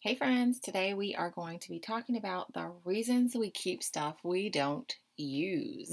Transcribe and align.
Hey, 0.00 0.14
friends, 0.14 0.60
today 0.60 0.94
we 0.94 1.16
are 1.16 1.32
going 1.32 1.58
to 1.58 1.70
be 1.70 1.80
talking 1.80 2.16
about 2.16 2.52
the 2.52 2.70
reasons 2.84 3.34
we 3.34 3.50
keep 3.50 3.82
stuff 3.82 4.16
we 4.22 4.48
don't 4.48 4.94
use. 5.16 5.92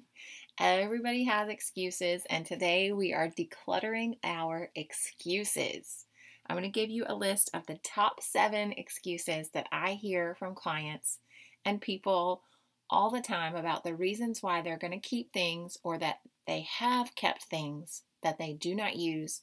Everybody 0.58 1.22
has 1.22 1.48
excuses, 1.48 2.24
and 2.28 2.44
today 2.44 2.90
we 2.90 3.14
are 3.14 3.28
decluttering 3.30 4.14
our 4.24 4.70
excuses. 4.74 6.06
I'm 6.48 6.56
going 6.56 6.64
to 6.64 6.80
give 6.80 6.90
you 6.90 7.04
a 7.06 7.14
list 7.14 7.48
of 7.54 7.64
the 7.66 7.78
top 7.84 8.20
seven 8.24 8.72
excuses 8.72 9.50
that 9.50 9.68
I 9.70 9.92
hear 9.92 10.34
from 10.34 10.56
clients 10.56 11.18
and 11.64 11.80
people 11.80 12.42
all 12.90 13.08
the 13.08 13.20
time 13.20 13.54
about 13.54 13.84
the 13.84 13.94
reasons 13.94 14.42
why 14.42 14.62
they're 14.62 14.78
going 14.78 15.00
to 15.00 15.08
keep 15.08 15.32
things 15.32 15.78
or 15.84 15.96
that 15.98 16.18
they 16.48 16.66
have 16.80 17.14
kept 17.14 17.44
things 17.44 18.02
that 18.24 18.38
they 18.38 18.54
do 18.54 18.74
not 18.74 18.96
use 18.96 19.42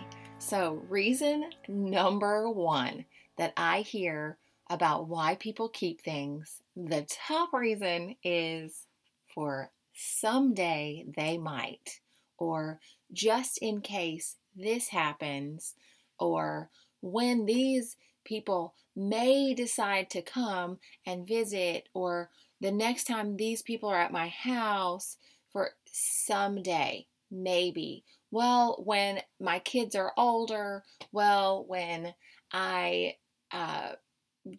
so, 0.51 0.83
reason 0.89 1.45
number 1.69 2.49
one 2.49 3.05
that 3.37 3.53
I 3.55 3.83
hear 3.83 4.37
about 4.69 5.07
why 5.07 5.35
people 5.35 5.69
keep 5.69 6.01
things, 6.01 6.61
the 6.75 7.07
top 7.07 7.53
reason 7.53 8.17
is 8.21 8.85
for 9.33 9.71
someday 9.93 11.05
they 11.15 11.37
might, 11.37 12.01
or 12.37 12.81
just 13.13 13.59
in 13.59 13.79
case 13.79 14.35
this 14.53 14.89
happens, 14.89 15.75
or 16.19 16.69
when 16.99 17.45
these 17.45 17.95
people 18.25 18.73
may 18.93 19.53
decide 19.53 20.09
to 20.09 20.21
come 20.21 20.79
and 21.05 21.25
visit, 21.25 21.87
or 21.93 22.29
the 22.59 22.73
next 22.73 23.05
time 23.05 23.37
these 23.37 23.61
people 23.61 23.87
are 23.87 24.01
at 24.01 24.11
my 24.11 24.27
house 24.27 25.15
for 25.53 25.69
someday, 25.85 27.07
maybe, 27.31 28.03
well, 28.31 28.81
when 28.83 29.21
my 29.39 29.59
kids 29.59 29.95
are 29.95 30.13
older, 30.17 30.83
well, 31.11 31.65
when 31.67 32.13
I 32.51 33.15
uh, 33.51 33.91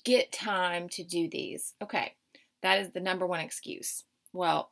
get 0.05 0.33
time 0.33 0.89
to 0.91 1.03
do 1.03 1.29
these. 1.29 1.75
Okay, 1.83 2.15
that 2.63 2.81
is 2.81 2.91
the 2.93 3.01
number 3.01 3.27
one 3.27 3.41
excuse. 3.41 4.05
Well, 4.33 4.71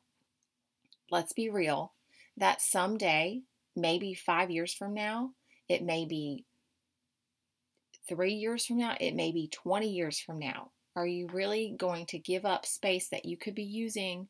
let's 1.10 1.32
be 1.32 1.50
real. 1.50 1.92
That 2.36 2.60
someday, 2.60 3.42
maybe 3.74 4.14
five 4.14 4.50
years 4.50 4.72
from 4.72 4.94
now, 4.94 5.32
it 5.68 5.82
may 5.82 6.04
be 6.04 6.44
three 8.08 8.34
years 8.34 8.66
from 8.66 8.78
now, 8.78 8.96
it 9.00 9.14
may 9.14 9.32
be 9.32 9.48
20 9.48 9.88
years 9.88 10.18
from 10.18 10.38
now. 10.38 10.70
Are 10.96 11.06
you 11.06 11.28
really 11.32 11.74
going 11.78 12.06
to 12.06 12.18
give 12.18 12.44
up 12.44 12.66
space 12.66 13.08
that 13.08 13.24
you 13.24 13.36
could 13.36 13.54
be 13.54 13.62
using 13.62 14.28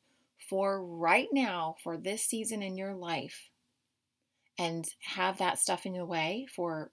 for 0.49 0.85
right 0.85 1.29
now, 1.33 1.77
for 1.83 1.97
this 1.97 2.23
season 2.23 2.63
in 2.63 2.77
your 2.77 2.95
life, 2.95 3.49
and 4.61 4.87
have 5.01 5.39
that 5.39 5.59
stuff 5.59 5.87
in 5.87 5.95
your 5.95 6.05
way 6.05 6.47
for 6.55 6.93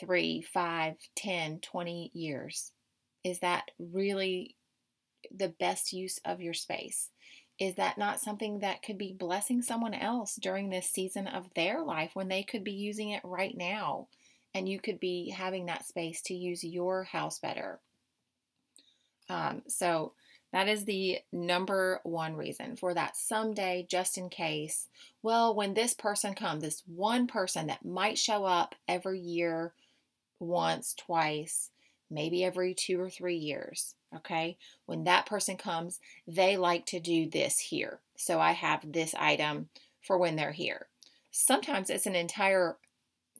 three, 0.00 0.42
five, 0.42 0.96
ten, 1.16 1.60
twenty 1.60 2.10
years? 2.12 2.72
Is 3.24 3.38
that 3.38 3.70
really 3.78 4.56
the 5.34 5.54
best 5.60 5.92
use 5.92 6.18
of 6.24 6.40
your 6.40 6.54
space? 6.54 7.10
Is 7.60 7.76
that 7.76 7.98
not 7.98 8.20
something 8.20 8.58
that 8.60 8.82
could 8.82 8.98
be 8.98 9.16
blessing 9.16 9.62
someone 9.62 9.94
else 9.94 10.36
during 10.40 10.70
this 10.70 10.90
season 10.90 11.28
of 11.28 11.46
their 11.54 11.82
life 11.82 12.10
when 12.14 12.28
they 12.28 12.42
could 12.42 12.64
be 12.64 12.72
using 12.72 13.10
it 13.10 13.22
right 13.24 13.56
now? 13.56 14.08
And 14.52 14.68
you 14.68 14.80
could 14.80 14.98
be 14.98 15.30
having 15.30 15.66
that 15.66 15.86
space 15.86 16.20
to 16.22 16.34
use 16.34 16.64
your 16.64 17.04
house 17.04 17.38
better. 17.38 17.80
Um, 19.28 19.62
so, 19.68 20.14
that 20.52 20.68
is 20.68 20.84
the 20.84 21.18
number 21.32 22.00
one 22.04 22.34
reason 22.34 22.76
for 22.76 22.94
that 22.94 23.16
someday, 23.16 23.86
just 23.88 24.16
in 24.16 24.28
case. 24.30 24.88
Well, 25.22 25.54
when 25.54 25.74
this 25.74 25.94
person 25.94 26.34
comes, 26.34 26.62
this 26.62 26.82
one 26.86 27.26
person 27.26 27.66
that 27.66 27.84
might 27.84 28.18
show 28.18 28.44
up 28.44 28.74
every 28.86 29.20
year, 29.20 29.72
once, 30.40 30.94
twice, 30.94 31.70
maybe 32.10 32.44
every 32.44 32.74
two 32.74 33.00
or 33.00 33.10
three 33.10 33.36
years. 33.36 33.94
Okay. 34.14 34.56
When 34.86 35.04
that 35.04 35.26
person 35.26 35.56
comes, 35.56 36.00
they 36.26 36.56
like 36.56 36.86
to 36.86 37.00
do 37.00 37.28
this 37.28 37.58
here. 37.58 38.00
So 38.16 38.40
I 38.40 38.52
have 38.52 38.92
this 38.92 39.14
item 39.18 39.68
for 40.00 40.16
when 40.16 40.36
they're 40.36 40.52
here. 40.52 40.86
Sometimes 41.30 41.90
it's 41.90 42.06
an 42.06 42.16
entire 42.16 42.78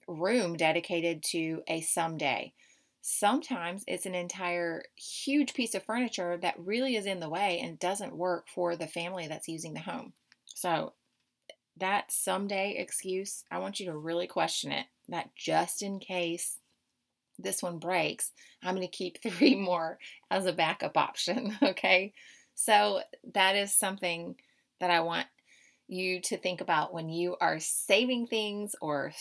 room 0.07 0.55
dedicated 0.55 1.23
to 1.23 1.63
a 1.67 1.81
someday. 1.81 2.53
Sometimes 3.01 3.83
it's 3.87 4.05
an 4.05 4.15
entire 4.15 4.83
huge 4.95 5.53
piece 5.53 5.73
of 5.73 5.83
furniture 5.83 6.37
that 6.37 6.59
really 6.59 6.95
is 6.95 7.05
in 7.05 7.19
the 7.19 7.29
way 7.29 7.59
and 7.59 7.79
doesn't 7.79 8.15
work 8.15 8.47
for 8.53 8.75
the 8.75 8.87
family 8.87 9.27
that's 9.27 9.47
using 9.47 9.73
the 9.73 9.79
home. 9.79 10.13
So, 10.45 10.93
that 11.77 12.11
someday 12.11 12.75
excuse, 12.77 13.43
I 13.49 13.59
want 13.59 13.79
you 13.79 13.85
to 13.85 13.97
really 13.97 14.27
question 14.27 14.71
it. 14.71 14.85
That 15.07 15.29
just 15.35 15.81
in 15.81 15.99
case 15.99 16.57
this 17.37 17.63
one 17.63 17.79
breaks, 17.79 18.31
I'm 18.61 18.75
going 18.75 18.85
to 18.85 18.91
keep 18.91 19.21
three 19.23 19.55
more 19.55 19.97
as 20.29 20.45
a 20.45 20.53
backup 20.53 20.97
option. 20.97 21.57
Okay. 21.63 22.13
So, 22.55 23.01
that 23.33 23.55
is 23.55 23.73
something 23.73 24.35
that 24.81 24.91
I 24.91 24.99
want 24.99 25.27
you 25.87 26.21
to 26.21 26.37
think 26.37 26.59
about 26.61 26.93
when 26.93 27.09
you 27.09 27.37
are 27.39 27.59
saving 27.59 28.27
things 28.27 28.75
or 28.81 29.13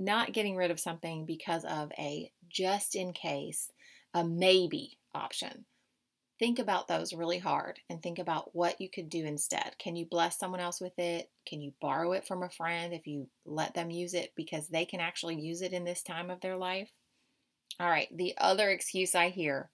not 0.00 0.32
getting 0.32 0.56
rid 0.56 0.70
of 0.70 0.80
something 0.80 1.26
because 1.26 1.64
of 1.64 1.92
a 1.98 2.30
just 2.48 2.96
in 2.96 3.12
case, 3.12 3.70
a 4.14 4.24
maybe 4.24 4.98
option. 5.14 5.64
Think 6.38 6.58
about 6.58 6.88
those 6.88 7.12
really 7.12 7.38
hard 7.38 7.80
and 7.90 8.02
think 8.02 8.18
about 8.18 8.54
what 8.54 8.80
you 8.80 8.88
could 8.88 9.10
do 9.10 9.26
instead. 9.26 9.76
Can 9.78 9.94
you 9.94 10.06
bless 10.10 10.38
someone 10.38 10.60
else 10.60 10.80
with 10.80 10.98
it? 10.98 11.30
Can 11.46 11.60
you 11.60 11.72
borrow 11.82 12.12
it 12.12 12.26
from 12.26 12.42
a 12.42 12.48
friend 12.48 12.94
if 12.94 13.06
you 13.06 13.28
let 13.44 13.74
them 13.74 13.90
use 13.90 14.14
it 14.14 14.32
because 14.34 14.66
they 14.68 14.86
can 14.86 15.00
actually 15.00 15.38
use 15.38 15.60
it 15.60 15.72
in 15.72 15.84
this 15.84 16.02
time 16.02 16.30
of 16.30 16.40
their 16.40 16.56
life? 16.56 16.90
All 17.78 17.88
right, 17.88 18.08
the 18.16 18.34
other 18.38 18.70
excuse 18.70 19.14
I 19.14 19.28
hear 19.28 19.70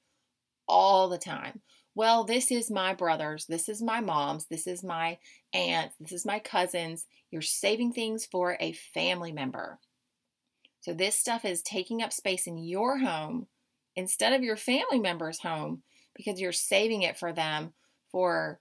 all 0.69 1.09
the 1.09 1.19
time 1.19 1.63
well, 1.97 2.25
this 2.25 2.53
is 2.53 2.71
my 2.71 2.93
brother's, 2.93 3.47
this 3.47 3.71
is 3.71 3.81
my 3.81 4.01
mom's, 4.01 4.45
this 4.45 4.67
is 4.67 4.85
my 4.85 5.17
aunt's, 5.55 5.97
this 5.99 6.13
is 6.13 6.27
my 6.27 6.39
cousin's. 6.39 7.07
You're 7.31 7.41
saving 7.41 7.95
things 7.95 8.27
for 8.27 8.59
a 8.61 8.75
family 8.93 9.33
member. 9.33 9.79
So 10.87 10.95
this 10.95 11.19
stuff 11.19 11.45
is 11.45 11.63
taking 11.63 12.01
up 12.01 12.13
space 12.13 12.47
in 12.47 12.59
your 12.59 12.99
home 12.99 13.49
instead 13.97 14.33
of 14.33 14.45
your 14.45 14.57
family 14.57 15.01
member's 15.01 15.41
home 15.41 15.83
because 16.15 16.41
you're 16.41 16.53
saving 16.53 17.03
it 17.03 17.19
for 17.19 17.33
them 17.33 17.73
for 18.13 18.61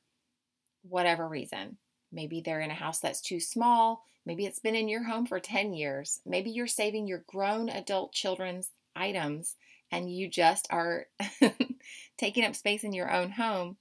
whatever 0.81 1.27
reason. 1.27 1.77
Maybe 2.11 2.41
they're 2.41 2.61
in 2.61 2.71
a 2.71 2.73
house 2.73 2.99
that's 2.99 3.21
too 3.21 3.39
small. 3.39 4.01
Maybe 4.25 4.47
it's 4.47 4.57
been 4.57 4.73
in 4.73 4.87
your 4.87 5.03
home 5.03 5.27
for 5.27 5.39
10 5.39 5.75
years. 5.75 6.19
Maybe 6.25 6.49
you're 6.49 6.65
saving 6.65 7.05
your 7.05 7.23
grown 7.27 7.69
adult 7.69 8.11
children's 8.11 8.71
items 8.95 9.55
and 9.91 10.11
you 10.11 10.27
just 10.27 10.65
are 10.71 11.05
taking 12.17 12.43
up 12.43 12.55
space 12.55 12.83
in 12.83 12.91
your 12.91 13.13
own 13.13 13.29
home 13.29 13.77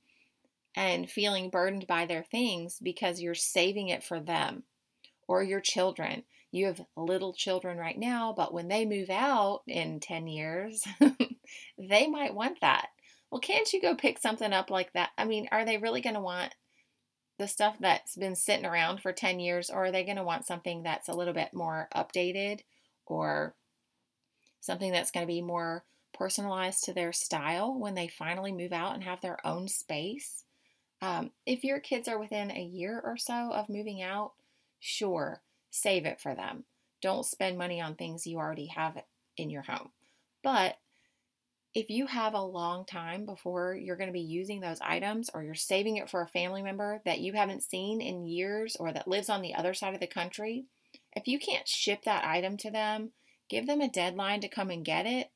and 0.77 1.09
feeling 1.09 1.49
burdened 1.49 1.87
by 1.87 2.05
their 2.05 2.25
things 2.25 2.79
because 2.83 3.23
you're 3.23 3.35
saving 3.35 3.89
it 3.89 4.05
for 4.05 4.21
them 4.21 4.65
or 5.27 5.43
your 5.43 5.61
children 5.61 6.25
you 6.55 6.67
have 6.67 6.81
little 6.97 7.33
children 7.33 7.79
right 7.79 7.99
now, 7.99 8.33
but 8.37 8.55
when 8.55 8.69
they 8.69 8.87
move 8.87 9.11
out 9.11 9.63
in 9.67 9.99
10 9.99 10.29
years, 10.29 10.87
they 11.79 12.07
might 12.07 12.33
want 12.33 12.61
that. 12.61 12.91
Well, 13.29 13.41
can't 13.41 13.73
you 13.73 13.81
go 13.81 13.97
pick 13.97 14.21
something 14.21 14.53
up 14.53 14.71
like 14.71 14.93
that? 14.93 15.11
I 15.19 15.25
mean, 15.25 15.49
are 15.51 15.65
they 15.65 15.79
really 15.79 16.01
going 16.01 16.15
to 16.15 16.21
want 16.21 16.55
the 17.41 17.49
stuff 17.49 17.77
that's 17.81 18.15
been 18.15 18.37
sitting 18.37 18.67
around 18.67 19.01
for 19.01 19.13
10 19.13 19.41
years, 19.41 19.69
or 19.69 19.87
are 19.87 19.91
they 19.91 20.05
going 20.05 20.17
to 20.17 20.23
want 20.23 20.47
something 20.47 20.85
that's 20.85 21.09
a 21.09 21.13
little 21.13 21.35
bit 21.35 21.53
more 21.53 21.89
updated 21.93 22.61
or 23.05 23.57
something 24.61 24.93
that's 24.93 25.11
going 25.11 25.27
to 25.27 25.33
be 25.33 25.43
more 25.43 25.83
personalized 26.13 26.85
to 26.85 26.93
their 26.93 27.13
style 27.13 27.77
when 27.77 27.97
they 27.97 28.07
finally 28.07 28.53
move 28.53 28.73
out 28.73 28.95
and 28.95 29.03
have 29.03 29.21
their 29.21 29.45
own 29.45 29.67
space? 29.67 30.45
Um, 31.03 31.33
if 31.47 31.65
your 31.65 31.81
kids 31.81 32.07
are 32.07 32.19
within 32.21 32.53
a 32.53 32.63
year 32.63 33.03
or 33.05 33.17
so 33.17 33.51
of 33.53 33.69
moving 33.69 34.01
out, 34.01 34.35
sure, 34.79 35.43
save 35.75 36.07
it 36.07 36.21
for 36.21 36.35
them. 36.35 36.65
Don't 37.03 37.27
spend 37.27 37.59
money 37.59 37.81
on 37.81 37.95
things 37.95 38.27
you 38.27 38.39
already 38.39 38.67
have 38.67 38.97
in 39.37 39.51
your 39.51 39.63
home. 39.63 39.91
But 40.43 40.77
if 41.75 41.91
you 41.91 42.07
have 42.07 42.35
a 42.35 42.43
long 42.43 42.85
time 42.87 43.27
before 43.27 43.75
you're 43.75 43.97
going 43.97 44.09
to 44.09 44.13
be 44.13 44.21
using 44.21 44.61
those 44.61 44.81
items 44.81 45.29
or 45.35 45.43
you're 45.43 45.55
saving 45.55 45.97
it 45.97 46.09
for 46.09 46.23
a 46.23 46.29
family 46.29 46.63
member 46.63 47.03
that 47.05 47.21
you 47.21 47.33
haven't 47.33 47.65
seen 47.65 48.01
in 48.01 48.27
years 48.27 48.77
or 48.79 48.93
that 48.93 49.09
lives 49.09 49.29
on 49.29 49.43
the 49.43 49.55
other 49.55 49.75
side 49.75 49.95
of 49.95 50.01
the 50.01 50.07
country, 50.07 50.67
if 51.15 51.27
you 51.27 51.39
can't 51.39 51.67
ship 51.67 52.05
that 52.05 52.25
item 52.25 52.57
to 52.59 52.71
them 52.71 53.11
give 53.49 53.67
them 53.67 53.81
a 53.81 53.89
deadline 53.89 54.41
to 54.41 54.49
come 54.49 54.71
and 54.71 54.85
get 54.85 55.07
it 55.07 55.31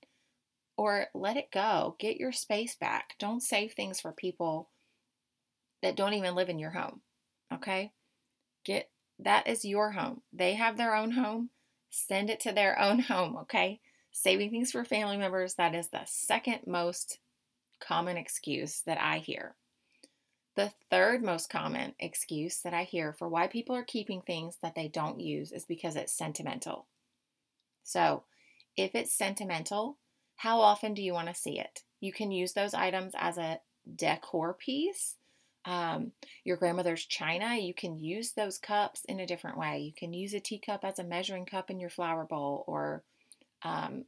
or 0.76 1.06
let 1.14 1.36
it 1.36 1.50
go. 1.50 1.96
Get 1.98 2.16
your 2.16 2.32
space 2.32 2.74
back. 2.74 3.14
Don't 3.18 3.42
save 3.42 3.72
things 3.72 4.00
for 4.00 4.12
people 4.12 4.70
that 5.82 5.96
don't 5.96 6.14
even 6.14 6.34
live 6.34 6.48
in 6.48 6.58
your 6.58 6.70
home. 6.70 7.02
Okay? 7.52 7.92
Get 8.64 8.90
that 9.18 9.46
is 9.46 9.64
your 9.64 9.92
home. 9.92 10.22
They 10.32 10.54
have 10.54 10.76
their 10.76 10.94
own 10.94 11.12
home. 11.12 11.50
Send 11.90 12.30
it 12.30 12.40
to 12.40 12.52
their 12.52 12.78
own 12.78 12.98
home, 13.00 13.36
okay? 13.38 13.80
Saving 14.12 14.50
things 14.50 14.72
for 14.72 14.84
family 14.84 15.16
members, 15.16 15.54
that 15.54 15.74
is 15.74 15.88
the 15.88 16.02
second 16.04 16.60
most 16.66 17.18
common 17.80 18.16
excuse 18.16 18.82
that 18.86 19.00
I 19.00 19.18
hear. 19.18 19.54
The 20.54 20.72
third 20.90 21.22
most 21.22 21.50
common 21.50 21.94
excuse 22.00 22.60
that 22.62 22.74
I 22.74 22.82
hear 22.82 23.12
for 23.12 23.28
why 23.28 23.46
people 23.46 23.76
are 23.76 23.84
keeping 23.84 24.22
things 24.22 24.56
that 24.60 24.74
they 24.74 24.88
don't 24.88 25.20
use 25.20 25.52
is 25.52 25.64
because 25.64 25.94
it's 25.94 26.12
sentimental. 26.12 26.86
So, 27.84 28.24
if 28.76 28.94
it's 28.94 29.12
sentimental, 29.12 29.98
how 30.36 30.60
often 30.60 30.94
do 30.94 31.02
you 31.02 31.12
want 31.12 31.28
to 31.28 31.34
see 31.34 31.58
it? 31.58 31.82
You 32.00 32.12
can 32.12 32.30
use 32.30 32.52
those 32.52 32.74
items 32.74 33.12
as 33.16 33.38
a 33.38 33.60
decor 33.96 34.52
piece. 34.54 35.16
Um, 35.64 36.12
your 36.44 36.56
grandmother's 36.56 37.04
china, 37.04 37.56
you 37.56 37.74
can 37.74 37.98
use 37.98 38.32
those 38.32 38.58
cups 38.58 39.04
in 39.04 39.20
a 39.20 39.26
different 39.26 39.58
way. 39.58 39.80
You 39.80 39.92
can 39.92 40.12
use 40.12 40.32
a 40.32 40.40
teacup 40.40 40.84
as 40.84 40.98
a 40.98 41.04
measuring 41.04 41.44
cup 41.44 41.70
in 41.70 41.78
your 41.78 41.90
flower 41.90 42.24
bowl, 42.24 42.64
or 42.66 43.02
um, 43.62 44.04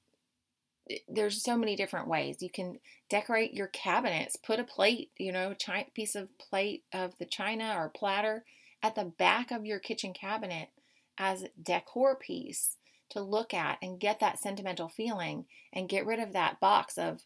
there's 1.09 1.43
so 1.43 1.57
many 1.57 1.77
different 1.77 2.09
ways. 2.09 2.41
You 2.41 2.51
can 2.51 2.79
decorate 3.09 3.53
your 3.53 3.69
cabinets, 3.69 4.37
put 4.37 4.61
a 4.61 4.65
plate, 4.65 5.11
you 5.19 5.33
know, 5.33 5.55
a 5.69 5.85
piece 5.95 6.15
of 6.15 6.37
plate 6.39 6.85
of 6.93 7.19
the 7.19 7.27
china 7.27 7.75
or 7.77 7.89
platter 7.89 8.45
at 8.83 8.95
the 8.95 9.05
back 9.05 9.51
of 9.51 9.67
your 9.67 9.79
kitchen 9.79 10.13
cabinet 10.13 10.71
as 11.19 11.45
decor 11.63 12.17
piece 12.17 12.77
to 13.11 13.21
look 13.21 13.53
at 13.53 13.79
and 13.83 14.01
get 14.01 14.21
that 14.21 14.39
sentimental 14.39 14.89
feeling 14.89 15.45
and 15.73 15.89
get 15.89 16.07
rid 16.07 16.21
of 16.21 16.33
that 16.33 16.61
box 16.61 16.97
of 16.97 17.23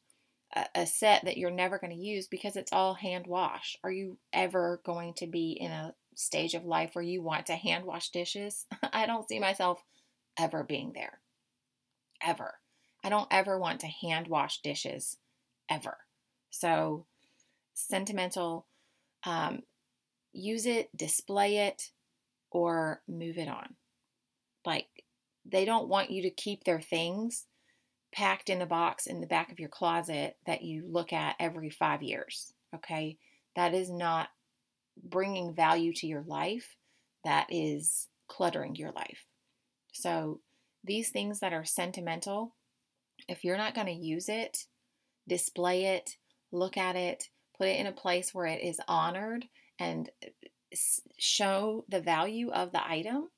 a, 0.75 0.87
set 0.87 1.25
that 1.25 1.37
you're 1.37 1.51
never 1.51 1.79
going 1.79 1.93
to 1.93 2.03
use 2.03 2.29
because 2.29 2.57
it's 2.57 2.73
all 2.73 2.95
hand 2.95 3.27
wash. 3.27 3.77
Are 3.83 3.91
you 3.91 4.19
ever 4.33 4.81
going 4.85 5.15
to 5.15 5.27
be 5.27 5.53
in 5.53 5.71
a 5.71 5.95
stage 6.15 6.55
of 6.55 6.65
life 6.65 6.91
where 6.95 7.05
you 7.05 7.23
want 7.23 7.47
to 7.47 7.55
hand 7.55 7.85
wash 7.85 8.11
dishes? 8.11 8.67
I 8.93 9.07
don't 9.07 9.29
see 9.29 9.41
myself 9.41 9.83
ever 10.39 10.63
being 10.63 10.93
there. 10.95 11.21
Ever. 12.23 12.55
I 13.03 13.09
don't 13.09 13.29
ever 13.31 13.59
want 13.59 13.81
to 13.81 13.87
hand 13.87 14.29
wash 14.29 14.63
dishes 14.63 15.19
ever. 15.69 15.99
So, 16.51 17.07
sentimental, 17.75 18.67
um, 19.27 19.63
use 20.33 20.67
it, 20.67 20.89
display 20.97 21.59
it, 21.59 21.91
or 22.51 23.03
move 23.09 23.39
it 23.39 23.49
on. 23.49 23.75
Like, 24.65 24.87
they 25.45 25.65
don't 25.65 25.89
want 25.89 26.11
you 26.11 26.23
to 26.23 26.31
keep 26.31 26.65
their 26.65 26.81
things 26.81 27.47
packed 28.15 28.49
in 28.49 28.63
a 28.63 28.67
box 28.67 29.07
in 29.07 29.21
the 29.21 29.27
back 29.27 29.51
of 29.51 29.59
your 29.59 29.69
closet 29.69 30.37
that 30.47 30.63
you 30.63 30.85
look 30.89 31.13
at 31.13 31.37
every 31.41 31.69
five 31.69 32.03
years. 32.03 32.53
Okay. 32.75 33.19
That 33.57 33.75
is 33.75 33.91
not 33.91 34.29
bringing 35.03 35.55
value 35.55 35.93
to 35.95 36.07
your 36.07 36.23
life, 36.23 36.77
that 37.25 37.47
is 37.51 38.09
cluttering 38.29 38.77
your 38.77 38.93
life. 38.93 39.25
So, 39.93 40.41
these 40.85 41.09
things 41.09 41.41
that 41.41 41.53
are 41.53 41.65
sentimental, 41.65 42.55
if 43.29 43.43
you're 43.43 43.57
not 43.57 43.75
going 43.75 43.87
to 43.87 43.93
use 43.93 44.29
it, 44.29 44.67
display 45.27 45.87
it, 45.87 46.17
look 46.53 46.77
at 46.77 46.95
it, 46.95 47.31
put 47.57 47.69
it 47.69 47.81
in 47.81 47.87
a 47.87 47.93
place 47.93 48.35
where 48.35 48.47
it 48.47 48.63
is 48.63 48.81
honored 48.87 49.47
and 49.79 50.11
uh, 50.23 50.29
show 51.19 51.85
the 51.89 52.01
value 52.01 52.51
of 52.51 52.71
the 52.73 52.87
item, 52.87 53.29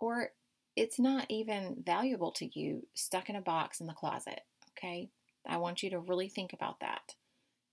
or 0.00 0.30
it's 0.78 0.98
not 1.00 1.26
even 1.28 1.82
valuable 1.84 2.30
to 2.30 2.48
you 2.58 2.86
stuck 2.94 3.28
in 3.28 3.34
a 3.34 3.40
box 3.40 3.80
in 3.80 3.88
the 3.88 3.92
closet. 3.92 4.42
Okay. 4.70 5.10
I 5.44 5.56
want 5.56 5.82
you 5.82 5.90
to 5.90 5.98
really 5.98 6.28
think 6.28 6.52
about 6.52 6.78
that. 6.80 7.14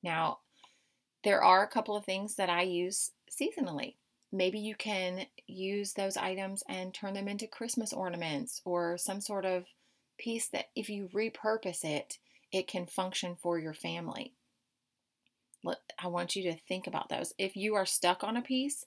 Now, 0.02 0.40
there 1.24 1.44
are 1.44 1.64
a 1.64 1.68
couple 1.68 1.96
of 1.96 2.04
things 2.04 2.36
that 2.36 2.50
I 2.50 2.64
use 2.64 3.12
seasonally. 3.30 3.94
Maybe 4.32 4.58
you 4.58 4.76
can 4.76 5.28
use 5.46 5.94
those 5.94 6.18
items 6.18 6.64
and 6.68 6.94
turn 6.94 7.14
them 7.14 7.28
into 7.28 7.46
Christmas 7.46 7.94
ornaments 7.94 8.62
or 8.66 8.98
some 8.98 9.22
sort 9.22 9.46
of 9.46 9.66
piece 10.18 10.48
that 10.50 10.70
if 10.76 10.90
you 10.90 11.10
repurpose 11.14 11.84
it, 11.84 12.18
it 12.52 12.68
can 12.68 12.88
function 12.88 13.36
for 13.40 13.60
your 13.60 13.74
family. 13.74 14.34
I 16.00 16.08
want 16.08 16.36
you 16.36 16.44
to 16.52 16.58
think 16.68 16.88
about 16.88 17.10
those. 17.10 17.34
If 17.38 17.56
you 17.56 17.76
are 17.76 17.86
stuck 17.86 18.24
on 18.24 18.38
a 18.38 18.42
piece, 18.42 18.86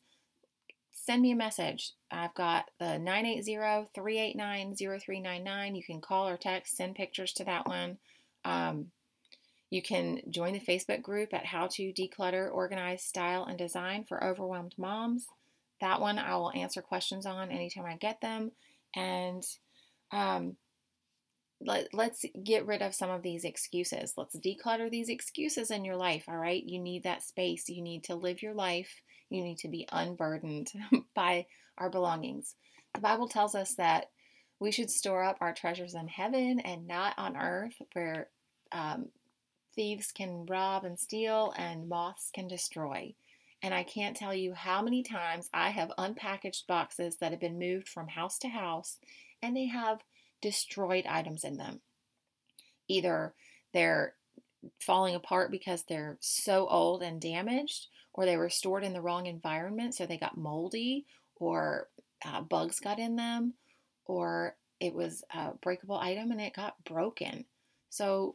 send 0.93 1.23
me 1.23 1.32
a 1.32 1.37
message. 1.37 1.93
I've 2.11 2.35
got 2.35 2.70
the 2.79 2.99
980 2.99 3.88
389 3.94 4.75
0399. 4.76 5.75
You 5.75 5.82
can 5.82 6.00
call 6.00 6.29
or 6.29 6.37
text, 6.37 6.76
send 6.76 6.94
pictures 6.94 7.32
to 7.35 7.44
that 7.44 7.67
one. 7.67 7.99
Um, 8.44 8.90
you 9.70 9.82
can 9.82 10.23
join 10.31 10.55
the 10.55 10.61
Facebook 10.61 11.02
group 11.02 11.35
at 11.35 11.46
How 11.46 11.67
to 11.73 11.93
Declutter, 11.93 12.50
Organize, 12.52 13.02
Style, 13.02 13.44
and 13.44 13.58
Design 13.58 14.05
for 14.05 14.25
Overwhelmed 14.25 14.75
Moms. 14.79 15.26
That 15.81 16.00
one 16.00 16.19
I 16.19 16.37
will 16.37 16.52
answer 16.52 16.81
questions 16.81 17.26
on 17.26 17.50
anytime 17.50 17.85
I 17.85 17.96
get 17.96 18.20
them. 18.20 18.52
And 18.96 19.44
um, 20.11 20.56
let, 21.61 21.93
let's 21.93 22.25
get 22.43 22.67
rid 22.67 22.82
of 22.82 22.94
some 22.94 23.11
of 23.11 23.23
these 23.23 23.44
excuses. 23.44 24.14
Let's 24.17 24.37
declutter 24.37 24.90
these 24.90 25.11
excuses 25.11 25.70
in 25.70 25.85
your 25.85 25.96
life, 25.96 26.25
all 26.29 26.37
right? 26.37 26.64
You 26.64 26.79
need 26.79 27.02
that 27.02 27.23
space. 27.23 27.69
You 27.69 27.82
need 27.82 28.05
to 28.05 28.14
live 28.14 28.43
your 28.43 28.55
life. 28.55 29.02
You 29.31 29.43
need 29.43 29.59
to 29.59 29.69
be 29.69 29.89
unburdened 29.93 30.73
by 31.15 31.47
our 31.77 31.91
belongings. 31.91 32.55
The 32.95 33.01
Bible 33.01 33.29
tells 33.29 33.55
us 33.55 33.75
that 33.75 34.11
we 34.61 34.73
should 34.73 34.91
store 34.91 35.23
up 35.23 35.39
our 35.41 35.53
treasures 35.53 35.95
in 35.95 36.09
heaven 36.09 36.61
and 36.61 36.87
not 36.89 37.15
on 37.17 37.37
earth, 37.37 37.75
where 37.93 38.29
um, 38.73 39.09
thieves 39.75 40.11
can 40.11 40.47
rob 40.47 40.85
and 40.85 40.99
steal 40.99 41.55
and 41.57 41.89
moths 41.89 42.31
can 42.35 42.49
destroy. 42.49 43.15
And 43.63 43.75
I 43.75 43.83
can't 43.83 44.17
tell 44.17 44.35
you 44.35 44.55
how 44.55 44.83
many 44.83 45.03
times 45.03 45.49
I 45.53 45.71
have 45.71 45.93
unpackaged 45.99 46.67
boxes 46.67 47.17
that 47.17 47.33
have 47.33 47.41
been 47.41 47.59
moved 47.59 47.89
from 47.89 48.09
house 48.09 48.39
to 48.39 48.49
house 48.49 48.99
and 49.43 49.57
they 49.57 49.67
have 49.67 50.03
destroyed 50.41 51.07
items 51.07 51.45
in 51.45 51.57
them. 51.57 51.81
Either 52.89 53.35
they're 53.73 54.15
falling 54.81 55.15
apart 55.15 55.51
because 55.51 55.85
they're 55.85 56.17
so 56.21 56.67
old 56.69 57.03
and 57.03 57.21
damaged, 57.21 57.89
or 58.19 58.26
they 58.26 58.37
were 58.37 58.50
stored 58.50 58.82
in 58.82 58.93
the 58.93 59.00
wrong 59.00 59.26
environment, 59.26 59.94
so 59.94 60.05
they 60.05 60.19
got 60.19 60.37
moldy, 60.37 61.06
or 61.37 61.87
uh, 62.26 62.41
bugs 62.41 62.81
got 62.81 62.99
in 62.99 63.15
them, 63.15 63.55
or 64.06 64.56
it 64.81 64.93
was 64.93 65.23
a 65.32 65.53
breakable 65.62 65.97
item 65.97 66.32
and 66.32 66.41
it 66.41 66.53
got 66.53 66.75
broken. 66.82 67.44
So 67.91 68.35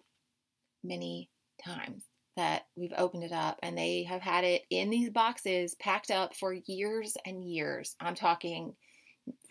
many 0.86 1.30
times 1.62 2.06
that 2.38 2.64
we've 2.78 2.94
opened 2.98 3.26
it 3.26 3.34
up 3.34 3.60
and 3.62 3.78
they 3.78 4.04
have 4.04 4.22
had 4.22 4.46
it 4.46 4.62
in 4.70 4.90
these 4.90 5.10
boxes 5.10 5.76
packed 5.76 6.12
up 6.12 6.34
for 6.34 6.54
years 6.54 7.18
and 7.26 7.44
years. 7.44 7.98
I'm 8.00 8.16
talking 8.16 8.76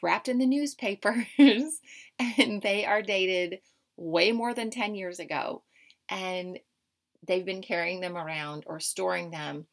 wrapped 0.03 0.31
in 0.31 0.39
the 0.39 0.47
newspapers 0.47 1.27
and 2.19 2.63
they 2.63 2.87
are 2.87 3.03
dated 3.03 3.59
way 3.99 4.33
more 4.33 4.55
than 4.55 4.71
10 4.71 4.95
years 4.95 5.19
ago. 5.19 5.63
And 6.09 6.59
they've 7.27 7.45
been 7.45 7.63
carrying 7.63 8.01
them 8.01 8.17
around 8.17 8.65
or 8.67 8.81
storing 8.81 9.31
them, 9.31 9.67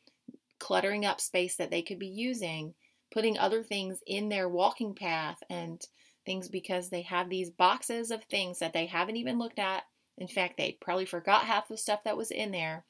cluttering 0.59 1.05
up 1.05 1.21
space 1.21 1.55
that 1.55 1.71
they 1.71 1.81
could 1.81 1.99
be 1.99 2.07
using, 2.07 2.73
putting 3.11 3.37
other 3.37 3.63
things 3.63 3.99
in 4.05 4.29
their 4.29 4.47
walking 4.47 4.93
path 4.93 5.37
and 5.49 5.81
things 6.25 6.49
because 6.49 6.89
they 6.89 7.01
have 7.03 7.29
these 7.29 7.49
boxes 7.49 8.11
of 8.11 8.23
things 8.25 8.59
that 8.59 8.73
they 8.73 8.85
haven't 8.85 9.17
even 9.17 9.39
looked 9.39 9.59
at. 9.59 9.83
In 10.17 10.27
fact, 10.27 10.57
they 10.57 10.77
probably 10.81 11.05
forgot 11.05 11.45
half 11.45 11.67
the 11.67 11.77
stuff 11.77 12.03
that 12.03 12.17
was 12.17 12.29
in 12.29 12.51
there. 12.51 12.85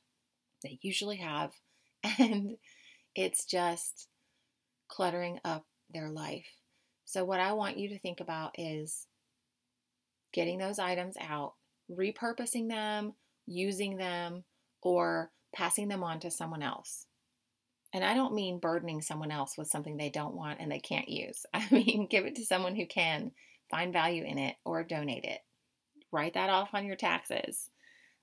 They 0.63 0.79
usually 0.81 1.17
have. 1.17 1.51
And 2.17 2.55
it's 3.13 3.43
just 3.43 4.07
cluttering 4.87 5.39
up 5.43 5.65
their 5.89 6.09
life. 6.09 6.47
So, 7.03 7.25
what 7.25 7.41
I 7.41 7.51
want 7.53 7.77
you 7.77 7.89
to 7.89 7.99
think 7.99 8.21
about 8.21 8.55
is 8.57 9.05
getting 10.31 10.59
those 10.59 10.79
items 10.79 11.15
out, 11.19 11.55
repurposing 11.91 12.69
them, 12.69 13.13
using 13.45 13.97
them, 13.97 14.43
or 14.81 15.31
passing 15.53 15.87
them 15.87 16.03
on 16.03 16.19
to 16.21 16.31
someone 16.31 16.61
else. 16.61 17.05
And 17.93 18.03
I 18.03 18.13
don't 18.13 18.35
mean 18.35 18.59
burdening 18.59 19.01
someone 19.01 19.31
else 19.31 19.57
with 19.57 19.67
something 19.67 19.97
they 19.97 20.11
don't 20.11 20.35
want 20.35 20.59
and 20.59 20.71
they 20.71 20.79
can't 20.79 21.09
use. 21.09 21.45
I 21.53 21.67
mean, 21.71 22.07
give 22.09 22.25
it 22.25 22.35
to 22.35 22.45
someone 22.45 22.75
who 22.75 22.85
can 22.85 23.31
find 23.69 23.93
value 23.93 24.23
in 24.23 24.37
it 24.37 24.55
or 24.63 24.83
donate 24.83 25.25
it. 25.25 25.39
Write 26.11 26.33
that 26.33 26.49
off 26.49 26.69
on 26.73 26.85
your 26.85 26.95
taxes. 26.95 27.69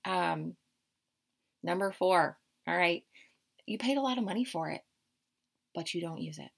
Um, 0.05 0.55
number 1.63 1.93
four, 1.93 2.39
all 2.67 2.77
right, 2.77 3.05
you 3.67 3.79
paid 3.79 3.97
a 3.97 4.03
lot 4.03 4.19
of 4.19 4.25
money 4.25 4.45
for 4.45 4.71
it, 4.71 4.83
but 5.75 5.95
you 5.95 6.01
don't 6.01 6.21
use 6.21 6.39
it. 6.39 6.51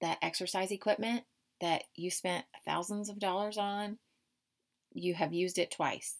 That 0.00 0.18
exercise 0.22 0.70
equipment, 0.70 1.24
that 1.60 1.84
you 1.94 2.10
spent 2.10 2.44
thousands 2.64 3.08
of 3.08 3.20
dollars 3.20 3.56
on, 3.56 3.98
you 4.92 5.14
have 5.14 5.32
used 5.32 5.58
it 5.58 5.70
twice, 5.70 6.16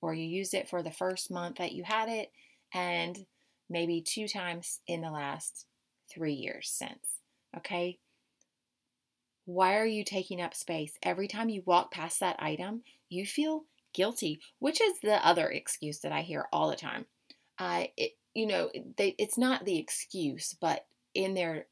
or 0.00 0.14
you 0.14 0.24
used 0.24 0.54
it 0.54 0.68
for 0.68 0.82
the 0.82 0.90
first 0.90 1.30
month 1.30 1.56
that 1.56 1.72
you 1.72 1.84
had 1.84 2.08
it, 2.08 2.32
and 2.72 3.26
maybe 3.68 4.00
two 4.00 4.28
times 4.28 4.80
in 4.86 5.00
the 5.00 5.10
last 5.10 5.66
three 6.12 6.34
years 6.34 6.70
since. 6.70 7.20
Okay? 7.56 7.98
Why 9.44 9.76
are 9.76 9.86
you 9.86 10.04
taking 10.04 10.40
up 10.40 10.54
space? 10.54 10.94
Every 11.02 11.28
time 11.28 11.48
you 11.48 11.62
walk 11.64 11.92
past 11.92 12.20
that 12.20 12.36
item, 12.40 12.82
you 13.08 13.24
feel 13.24 13.64
guilty, 13.94 14.40
which 14.58 14.80
is 14.80 14.98
the 15.00 15.24
other 15.26 15.48
excuse 15.48 16.00
that 16.00 16.12
I 16.12 16.22
hear 16.22 16.46
all 16.52 16.68
the 16.68 16.76
time. 16.76 17.06
Uh, 17.58 17.84
it, 17.96 18.12
you 18.34 18.46
know, 18.46 18.70
they, 18.96 19.14
it's 19.18 19.38
not 19.38 19.64
the 19.64 19.78
excuse, 19.78 20.54
but 20.60 20.86
in 21.14 21.34
their 21.34 21.66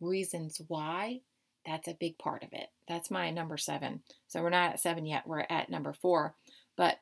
reasons 0.00 0.60
why, 0.68 1.20
that's 1.64 1.88
a 1.88 1.96
big 1.98 2.18
part 2.18 2.42
of 2.42 2.52
it. 2.52 2.68
That's 2.88 3.10
my 3.10 3.30
number 3.30 3.56
seven. 3.56 4.02
So 4.26 4.42
we're 4.42 4.50
not 4.50 4.72
at 4.72 4.80
seven 4.80 5.06
yet, 5.06 5.26
we're 5.26 5.46
at 5.48 5.70
number 5.70 5.92
four. 5.92 6.34
But 6.76 6.98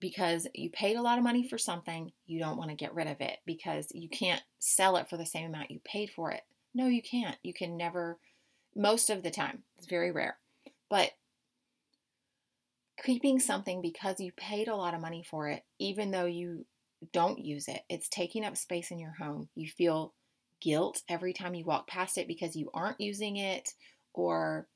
because 0.00 0.46
you 0.54 0.70
paid 0.70 0.96
a 0.96 1.02
lot 1.02 1.18
of 1.18 1.24
money 1.24 1.46
for 1.46 1.58
something, 1.58 2.10
you 2.26 2.38
don't 2.38 2.56
want 2.56 2.70
to 2.70 2.76
get 2.76 2.94
rid 2.94 3.06
of 3.06 3.20
it 3.20 3.38
because 3.46 3.86
you 3.92 4.08
can't 4.08 4.42
sell 4.58 4.96
it 4.96 5.08
for 5.08 5.16
the 5.16 5.26
same 5.26 5.46
amount 5.46 5.70
you 5.70 5.80
paid 5.84 6.10
for 6.10 6.30
it. 6.30 6.42
No, 6.74 6.86
you 6.86 7.02
can't. 7.02 7.36
You 7.42 7.52
can 7.52 7.76
never, 7.76 8.18
most 8.74 9.10
of 9.10 9.22
the 9.22 9.30
time, 9.30 9.62
it's 9.76 9.86
very 9.86 10.10
rare. 10.10 10.38
But 10.88 11.10
keeping 13.02 13.38
something 13.38 13.82
because 13.82 14.20
you 14.20 14.32
paid 14.32 14.68
a 14.68 14.76
lot 14.76 14.94
of 14.94 15.00
money 15.00 15.24
for 15.28 15.48
it, 15.48 15.64
even 15.78 16.10
though 16.10 16.26
you 16.26 16.64
don't 17.12 17.38
use 17.38 17.68
it, 17.68 17.82
it's 17.88 18.08
taking 18.08 18.44
up 18.44 18.56
space 18.56 18.90
in 18.90 18.98
your 18.98 19.14
home. 19.18 19.48
You 19.54 19.68
feel 19.68 20.14
guilt 20.60 21.02
every 21.08 21.32
time 21.32 21.54
you 21.54 21.64
walk 21.64 21.88
past 21.88 22.18
it 22.18 22.28
because 22.28 22.56
you 22.56 22.70
aren't 22.74 23.00
using 23.00 23.36
it 23.36 23.70
or 24.12 24.66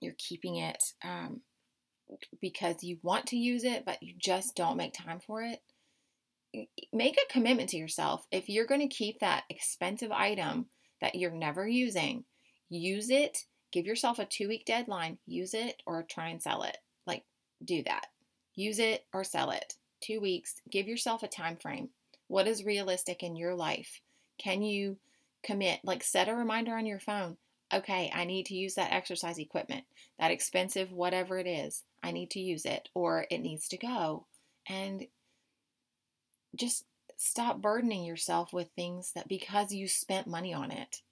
you're 0.00 0.14
keeping 0.18 0.56
it 0.56 0.82
um, 1.02 1.40
because 2.40 2.82
you 2.82 2.98
want 3.02 3.26
to 3.26 3.36
use 3.36 3.64
it, 3.64 3.84
but 3.84 4.02
you 4.02 4.14
just 4.18 4.54
don't 4.54 4.76
make 4.76 4.94
time 4.94 5.20
for 5.20 5.42
it. 5.42 5.60
Make 6.92 7.16
a 7.16 7.32
commitment 7.32 7.70
to 7.70 7.76
yourself. 7.76 8.26
If 8.30 8.48
you're 8.48 8.66
going 8.66 8.80
to 8.80 8.94
keep 8.94 9.20
that 9.20 9.44
expensive 9.50 10.12
item 10.12 10.66
that 11.00 11.16
you're 11.16 11.30
never 11.30 11.66
using, 11.66 12.24
use 12.68 13.10
it. 13.10 13.44
Give 13.72 13.86
yourself 13.86 14.18
a 14.18 14.24
two 14.24 14.48
week 14.48 14.64
deadline. 14.64 15.18
Use 15.26 15.54
it 15.54 15.82
or 15.86 16.04
try 16.04 16.28
and 16.28 16.40
sell 16.40 16.62
it. 16.62 16.76
Like, 17.06 17.24
do 17.64 17.82
that. 17.84 18.06
Use 18.54 18.78
it 18.78 19.04
or 19.12 19.24
sell 19.24 19.50
it. 19.50 19.74
Two 20.00 20.20
weeks. 20.20 20.60
Give 20.70 20.86
yourself 20.86 21.22
a 21.22 21.28
time 21.28 21.56
frame. 21.56 21.88
What 22.28 22.46
is 22.46 22.64
realistic 22.64 23.22
in 23.22 23.36
your 23.36 23.54
life? 23.54 24.00
Can 24.38 24.62
you 24.62 24.98
commit? 25.42 25.80
Like, 25.82 26.04
set 26.04 26.28
a 26.28 26.34
reminder 26.34 26.74
on 26.76 26.86
your 26.86 27.00
phone. 27.00 27.36
Okay, 27.74 28.10
I 28.14 28.24
need 28.24 28.46
to 28.46 28.54
use 28.54 28.74
that 28.74 28.92
exercise 28.92 29.38
equipment, 29.38 29.84
that 30.20 30.30
expensive 30.30 30.92
whatever 30.92 31.38
it 31.38 31.46
is. 31.46 31.82
I 32.02 32.12
need 32.12 32.30
to 32.30 32.40
use 32.40 32.64
it 32.64 32.88
or 32.94 33.26
it 33.30 33.38
needs 33.38 33.66
to 33.68 33.76
go. 33.76 34.26
And 34.68 35.06
just 36.54 36.84
stop 37.16 37.60
burdening 37.60 38.04
yourself 38.04 38.52
with 38.52 38.68
things 38.76 39.12
that 39.14 39.28
because 39.28 39.72
you 39.72 39.88
spent 39.88 40.26
money 40.28 40.54
on 40.54 40.70
it, 40.70 41.02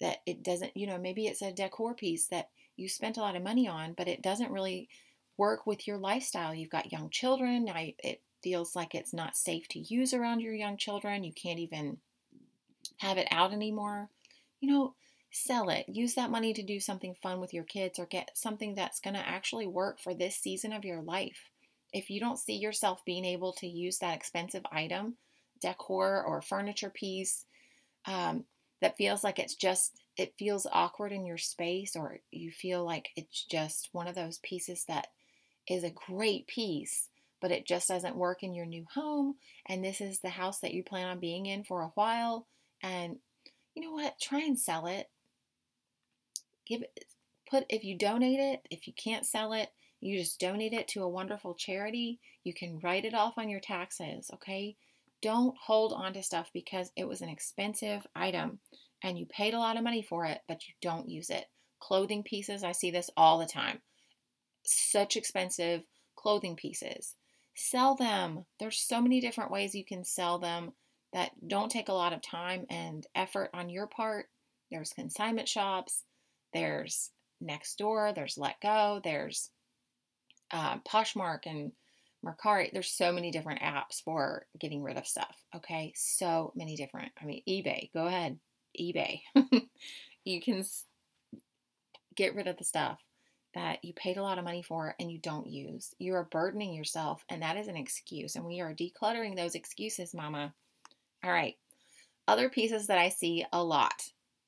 that 0.00 0.18
it 0.26 0.42
doesn't, 0.42 0.76
you 0.76 0.86
know, 0.86 0.98
maybe 0.98 1.26
it's 1.26 1.42
a 1.42 1.52
decor 1.52 1.94
piece 1.94 2.26
that 2.26 2.50
you 2.76 2.88
spent 2.88 3.16
a 3.16 3.20
lot 3.20 3.36
of 3.36 3.42
money 3.42 3.66
on, 3.66 3.94
but 3.96 4.08
it 4.08 4.22
doesn't 4.22 4.52
really 4.52 4.88
work 5.38 5.66
with 5.66 5.86
your 5.86 5.96
lifestyle. 5.96 6.54
You've 6.54 6.70
got 6.70 6.92
young 6.92 7.08
children. 7.08 7.64
Now 7.64 7.76
it 7.76 8.20
feels 8.42 8.76
like 8.76 8.94
it's 8.94 9.14
not 9.14 9.36
safe 9.36 9.68
to 9.68 9.78
use 9.78 10.12
around 10.12 10.40
your 10.40 10.54
young 10.54 10.76
children. 10.76 11.24
You 11.24 11.32
can't 11.32 11.58
even 11.58 11.98
have 12.98 13.16
it 13.16 13.28
out 13.30 13.52
anymore. 13.52 14.10
You 14.60 14.70
know, 14.70 14.94
sell 15.30 15.68
it. 15.70 15.86
Use 15.88 16.14
that 16.14 16.30
money 16.30 16.52
to 16.52 16.62
do 16.62 16.80
something 16.80 17.14
fun 17.22 17.40
with 17.40 17.54
your 17.54 17.64
kids 17.64 17.98
or 17.98 18.06
get 18.06 18.30
something 18.34 18.74
that's 18.74 19.00
going 19.00 19.14
to 19.14 19.28
actually 19.28 19.66
work 19.66 20.00
for 20.00 20.14
this 20.14 20.36
season 20.36 20.72
of 20.72 20.84
your 20.84 21.00
life. 21.02 21.50
If 21.92 22.10
you 22.10 22.20
don't 22.20 22.38
see 22.38 22.54
yourself 22.54 23.04
being 23.04 23.24
able 23.24 23.52
to 23.54 23.66
use 23.66 23.98
that 23.98 24.16
expensive 24.16 24.62
item, 24.70 25.16
decor 25.60 26.22
or 26.22 26.42
furniture 26.42 26.90
piece, 26.90 27.44
um, 28.06 28.44
that 28.80 28.96
feels 28.96 29.22
like 29.22 29.38
it's 29.38 29.54
just, 29.54 30.00
it 30.16 30.34
feels 30.38 30.66
awkward 30.72 31.12
in 31.12 31.26
your 31.26 31.38
space, 31.38 31.94
or 31.94 32.20
you 32.30 32.50
feel 32.50 32.84
like 32.84 33.10
it's 33.14 33.44
just 33.44 33.88
one 33.92 34.08
of 34.08 34.14
those 34.14 34.38
pieces 34.38 34.84
that 34.88 35.08
is 35.68 35.84
a 35.84 35.90
great 35.90 36.46
piece, 36.46 37.08
but 37.40 37.50
it 37.50 37.66
just 37.66 37.88
doesn't 37.88 38.16
work 38.16 38.42
in 38.42 38.54
your 38.54 38.66
new 38.66 38.86
home, 38.94 39.34
and 39.66 39.84
this 39.84 40.00
is 40.00 40.20
the 40.20 40.30
house 40.30 40.60
that 40.60 40.72
you 40.72 40.82
plan 40.82 41.08
on 41.08 41.20
being 41.20 41.46
in 41.46 41.62
for 41.62 41.82
a 41.82 41.92
while, 41.94 42.46
and 42.82 43.16
you 43.74 43.82
know 43.82 43.92
what? 43.92 44.18
Try 44.18 44.40
and 44.40 44.58
sell 44.58 44.86
it 44.86 45.08
give 46.70 46.82
it 46.82 47.04
put 47.50 47.64
if 47.68 47.84
you 47.84 47.98
donate 47.98 48.38
it 48.38 48.60
if 48.70 48.86
you 48.86 48.92
can't 48.94 49.26
sell 49.26 49.52
it 49.52 49.70
you 50.00 50.18
just 50.18 50.40
donate 50.40 50.72
it 50.72 50.88
to 50.88 51.02
a 51.02 51.08
wonderful 51.08 51.54
charity 51.54 52.18
you 52.44 52.54
can 52.54 52.80
write 52.82 53.04
it 53.04 53.14
off 53.14 53.34
on 53.36 53.48
your 53.48 53.60
taxes 53.60 54.30
okay? 54.32 54.76
Don't 55.22 55.54
hold 55.58 55.92
on 55.92 56.14
to 56.14 56.22
stuff 56.22 56.48
because 56.54 56.90
it 56.96 57.06
was 57.06 57.20
an 57.20 57.28
expensive 57.28 58.06
item 58.16 58.60
and 59.02 59.18
you 59.18 59.26
paid 59.26 59.52
a 59.52 59.58
lot 59.58 59.76
of 59.76 59.84
money 59.84 60.02
for 60.02 60.24
it 60.24 60.40
but 60.48 60.66
you 60.66 60.74
don't 60.80 61.08
use 61.08 61.28
it. 61.30 61.46
Clothing 61.78 62.22
pieces 62.22 62.64
i 62.64 62.72
see 62.72 62.90
this 62.90 63.10
all 63.16 63.38
the 63.38 63.46
time. 63.46 63.80
Such 64.64 65.16
expensive 65.16 65.82
clothing 66.16 66.56
pieces. 66.56 67.16
Sell 67.54 67.94
them. 67.94 68.46
There's 68.58 68.78
so 68.78 69.02
many 69.02 69.20
different 69.20 69.50
ways 69.50 69.74
you 69.74 69.84
can 69.84 70.04
sell 70.04 70.38
them 70.38 70.72
that 71.12 71.32
don't 71.46 71.70
take 71.70 71.88
a 71.88 71.94
lot 71.94 72.12
of 72.12 72.22
time 72.22 72.64
and 72.70 73.06
effort 73.14 73.50
on 73.52 73.68
your 73.68 73.86
part. 73.86 74.26
There's 74.70 74.92
consignment 74.92 75.48
shops 75.48 76.04
there's 76.52 77.10
Nextdoor, 77.42 78.14
there's 78.14 78.38
Let 78.38 78.60
Go, 78.60 79.00
there's 79.02 79.50
uh, 80.50 80.78
Poshmark 80.80 81.40
and 81.46 81.72
Mercari. 82.24 82.70
There's 82.72 82.90
so 82.90 83.12
many 83.12 83.30
different 83.30 83.60
apps 83.60 84.02
for 84.04 84.46
getting 84.58 84.82
rid 84.82 84.96
of 84.96 85.06
stuff. 85.06 85.36
Okay, 85.56 85.92
so 85.96 86.52
many 86.54 86.76
different. 86.76 87.12
I 87.20 87.24
mean, 87.24 87.42
eBay. 87.48 87.90
Go 87.92 88.06
ahead, 88.06 88.38
eBay. 88.78 89.22
you 90.24 90.40
can 90.40 90.64
get 92.14 92.34
rid 92.34 92.46
of 92.46 92.56
the 92.56 92.64
stuff 92.64 93.00
that 93.54 93.84
you 93.84 93.92
paid 93.94 94.16
a 94.16 94.22
lot 94.22 94.38
of 94.38 94.44
money 94.44 94.62
for 94.62 94.94
and 95.00 95.10
you 95.10 95.18
don't 95.18 95.48
use. 95.48 95.94
You 95.98 96.14
are 96.14 96.28
burdening 96.30 96.74
yourself, 96.74 97.24
and 97.28 97.42
that 97.42 97.56
is 97.56 97.68
an 97.68 97.76
excuse. 97.76 98.36
And 98.36 98.44
we 98.44 98.60
are 98.60 98.74
decluttering 98.74 99.36
those 99.36 99.54
excuses, 99.54 100.14
Mama. 100.14 100.52
All 101.24 101.32
right. 101.32 101.54
Other 102.28 102.48
pieces 102.48 102.86
that 102.86 102.98
I 102.98 103.08
see 103.08 103.44
a 103.52 103.62
lot, 103.62 104.02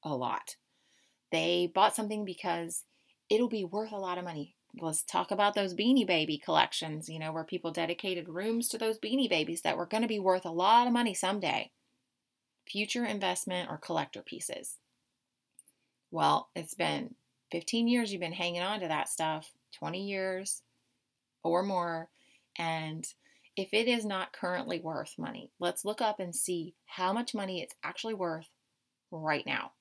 a 0.04 0.14
lot 0.14 0.56
they 1.32 1.70
bought 1.74 1.96
something 1.96 2.24
because 2.24 2.84
it'll 3.28 3.48
be 3.48 3.64
worth 3.64 3.92
a 3.92 3.96
lot 3.96 4.18
of 4.18 4.24
money. 4.24 4.54
Let's 4.80 5.02
talk 5.02 5.30
about 5.30 5.54
those 5.54 5.74
beanie 5.74 6.06
baby 6.06 6.38
collections, 6.38 7.08
you 7.08 7.18
know, 7.18 7.32
where 7.32 7.44
people 7.44 7.72
dedicated 7.72 8.28
rooms 8.28 8.68
to 8.68 8.78
those 8.78 8.98
beanie 8.98 9.28
babies 9.28 9.62
that 9.62 9.76
were 9.76 9.86
going 9.86 10.02
to 10.02 10.08
be 10.08 10.20
worth 10.20 10.44
a 10.44 10.50
lot 10.50 10.86
of 10.86 10.92
money 10.92 11.14
someday. 11.14 11.72
Future 12.68 13.04
investment 13.04 13.68
or 13.70 13.78
collector 13.78 14.22
pieces. 14.22 14.78
Well, 16.10 16.48
it's 16.54 16.74
been 16.74 17.14
15 17.50 17.88
years 17.88 18.12
you've 18.12 18.20
been 18.20 18.32
hanging 18.32 18.62
on 18.62 18.80
to 18.80 18.88
that 18.88 19.08
stuff, 19.08 19.50
20 19.78 20.06
years 20.06 20.62
or 21.42 21.62
more, 21.62 22.08
and 22.58 23.06
if 23.56 23.74
it 23.74 23.88
is 23.88 24.04
not 24.04 24.32
currently 24.32 24.80
worth 24.80 25.14
money, 25.18 25.50
let's 25.58 25.84
look 25.84 26.00
up 26.00 26.20
and 26.20 26.34
see 26.34 26.74
how 26.86 27.12
much 27.12 27.34
money 27.34 27.60
it's 27.60 27.74
actually 27.82 28.14
worth 28.14 28.48
right 29.10 29.44
now. 29.44 29.72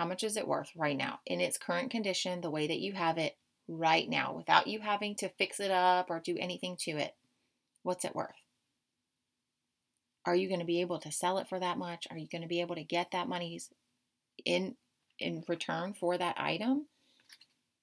How 0.00 0.06
much 0.06 0.24
is 0.24 0.38
it 0.38 0.48
worth 0.48 0.70
right 0.74 0.96
now 0.96 1.20
in 1.26 1.42
its 1.42 1.58
current 1.58 1.90
condition, 1.90 2.40
the 2.40 2.48
way 2.48 2.66
that 2.66 2.80
you 2.80 2.94
have 2.94 3.18
it 3.18 3.36
right 3.68 4.08
now, 4.08 4.32
without 4.32 4.66
you 4.66 4.80
having 4.80 5.14
to 5.16 5.28
fix 5.28 5.60
it 5.60 5.70
up 5.70 6.08
or 6.08 6.20
do 6.20 6.38
anything 6.40 6.78
to 6.84 6.92
it? 6.92 7.14
What's 7.82 8.06
it 8.06 8.14
worth? 8.14 8.30
Are 10.24 10.34
you 10.34 10.48
going 10.48 10.60
to 10.60 10.64
be 10.64 10.80
able 10.80 11.00
to 11.00 11.12
sell 11.12 11.36
it 11.36 11.50
for 11.50 11.60
that 11.60 11.76
much? 11.76 12.06
Are 12.10 12.16
you 12.16 12.26
going 12.32 12.40
to 12.40 12.48
be 12.48 12.62
able 12.62 12.76
to 12.76 12.82
get 12.82 13.10
that 13.10 13.28
money 13.28 13.60
in 14.46 14.74
in 15.18 15.44
return 15.46 15.92
for 15.92 16.16
that 16.16 16.40
item? 16.40 16.86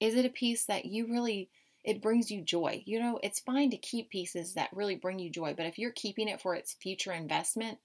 Is 0.00 0.16
it 0.16 0.24
a 0.24 0.28
piece 0.28 0.64
that 0.64 0.86
you 0.86 1.06
really 1.06 1.50
it 1.84 2.02
brings 2.02 2.32
you 2.32 2.42
joy? 2.42 2.82
You 2.84 2.98
know, 2.98 3.20
it's 3.22 3.38
fine 3.38 3.70
to 3.70 3.76
keep 3.76 4.10
pieces 4.10 4.54
that 4.54 4.70
really 4.72 4.96
bring 4.96 5.20
you 5.20 5.30
joy, 5.30 5.54
but 5.56 5.66
if 5.66 5.78
you're 5.78 5.92
keeping 5.92 6.26
it 6.26 6.40
for 6.40 6.56
its 6.56 6.74
future 6.82 7.12
investment, 7.12 7.78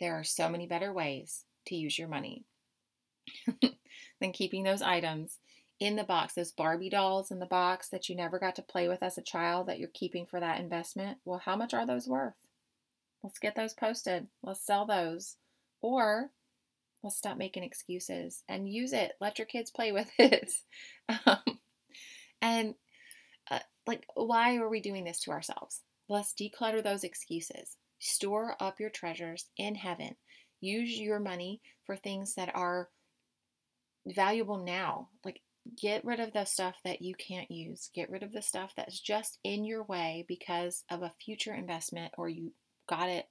there 0.00 0.16
are 0.16 0.24
so 0.24 0.48
many 0.48 0.66
better 0.66 0.92
ways 0.92 1.44
to 1.66 1.76
use 1.76 1.96
your 1.96 2.08
money. 2.08 2.46
than 4.20 4.32
keeping 4.32 4.62
those 4.62 4.82
items 4.82 5.38
in 5.80 5.96
the 5.96 6.04
box, 6.04 6.34
those 6.34 6.52
Barbie 6.52 6.90
dolls 6.90 7.30
in 7.30 7.40
the 7.40 7.46
box 7.46 7.88
that 7.88 8.08
you 8.08 8.16
never 8.16 8.38
got 8.38 8.56
to 8.56 8.62
play 8.62 8.88
with 8.88 9.02
as 9.02 9.18
a 9.18 9.22
child 9.22 9.66
that 9.66 9.78
you're 9.78 9.88
keeping 9.92 10.24
for 10.26 10.40
that 10.40 10.60
investment. 10.60 11.18
Well, 11.24 11.42
how 11.44 11.56
much 11.56 11.74
are 11.74 11.86
those 11.86 12.06
worth? 12.06 12.34
Let's 13.22 13.38
get 13.38 13.56
those 13.56 13.74
posted. 13.74 14.28
Let's 14.42 14.64
sell 14.64 14.86
those. 14.86 15.36
Or 15.80 16.30
let's 17.02 17.16
stop 17.16 17.36
making 17.36 17.64
excuses 17.64 18.44
and 18.48 18.68
use 18.68 18.92
it. 18.92 19.12
Let 19.20 19.38
your 19.38 19.46
kids 19.46 19.70
play 19.70 19.92
with 19.92 20.10
it. 20.18 20.52
um, 21.26 21.58
and 22.40 22.74
uh, 23.50 23.60
like, 23.86 24.06
why 24.14 24.56
are 24.56 24.68
we 24.68 24.80
doing 24.80 25.04
this 25.04 25.20
to 25.20 25.30
ourselves? 25.30 25.82
Let's 26.08 26.34
declutter 26.34 26.82
those 26.82 27.04
excuses. 27.04 27.76
Store 27.98 28.56
up 28.60 28.78
your 28.78 28.90
treasures 28.90 29.46
in 29.56 29.74
heaven. 29.74 30.16
Use 30.60 30.98
your 30.98 31.18
money 31.18 31.60
for 31.84 31.96
things 31.96 32.34
that 32.34 32.54
are 32.54 32.88
valuable 34.06 34.58
now. 34.58 35.08
Like, 35.24 35.40
get 35.80 36.04
rid 36.04 36.20
of 36.20 36.32
the 36.32 36.44
stuff 36.44 36.76
that 36.84 37.02
you 37.02 37.14
can't 37.14 37.50
use. 37.50 37.90
Get 37.94 38.10
rid 38.10 38.22
of 38.22 38.32
the 38.32 38.42
stuff 38.42 38.72
that's 38.76 39.00
just 39.00 39.38
in 39.44 39.64
your 39.64 39.82
way 39.82 40.24
because 40.28 40.84
of 40.90 41.02
a 41.02 41.12
future 41.24 41.54
investment 41.54 42.12
or 42.18 42.28
you 42.28 42.52
got 42.86 43.08
it 43.08 43.28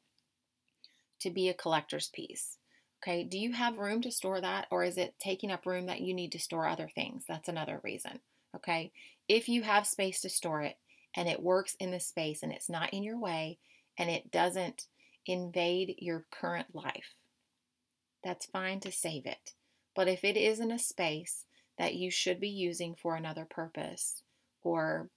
to 1.19 1.29
be 1.29 1.49
a 1.49 1.53
collector's 1.53 2.09
piece. 2.09 2.57
Okay, 3.01 3.23
do 3.23 3.37
you 3.37 3.51
have 3.51 3.79
room 3.79 4.01
to 4.01 4.11
store 4.11 4.39
that, 4.39 4.67
or 4.71 4.83
is 4.83 4.97
it 4.97 5.15
taking 5.19 5.51
up 5.51 5.65
room 5.65 5.87
that 5.87 5.99
you 5.99 6.13
need 6.13 6.31
to 6.31 6.39
store 6.39 6.65
other 6.65 6.89
things? 6.95 7.25
That's 7.27 7.49
another 7.49 7.81
reason. 7.83 8.19
Okay, 8.55 8.91
if 9.27 9.49
you 9.49 9.61
have 9.63 9.85
space 9.85 10.21
to 10.21 10.29
store 10.29 10.61
it 10.61 10.77
and 11.15 11.27
it 11.27 11.41
works 11.41 11.75
in 11.79 11.91
the 11.91 11.99
space 11.99 12.43
and 12.43 12.51
it's 12.51 12.69
not 12.69 12.93
in 12.93 13.03
your 13.03 13.19
way 13.19 13.57
and 13.97 14.09
it 14.09 14.31
doesn't 14.31 14.87
invade 15.25 15.95
your 15.99 16.25
current 16.31 16.67
life, 16.73 17.15
that's 18.23 18.45
fine 18.45 18.79
to 18.81 18.91
save 18.91 19.25
it. 19.25 19.53
But 19.95 20.07
if 20.07 20.23
it 20.23 20.37
is 20.37 20.59
in 20.59 20.71
a 20.71 20.79
space 20.79 21.45
that 21.77 21.95
you 21.95 22.11
should 22.11 22.39
be 22.39 22.49
using 22.49 22.95
for 22.95 23.15
another 23.15 23.45
purpose 23.45 24.23
or 24.63 25.09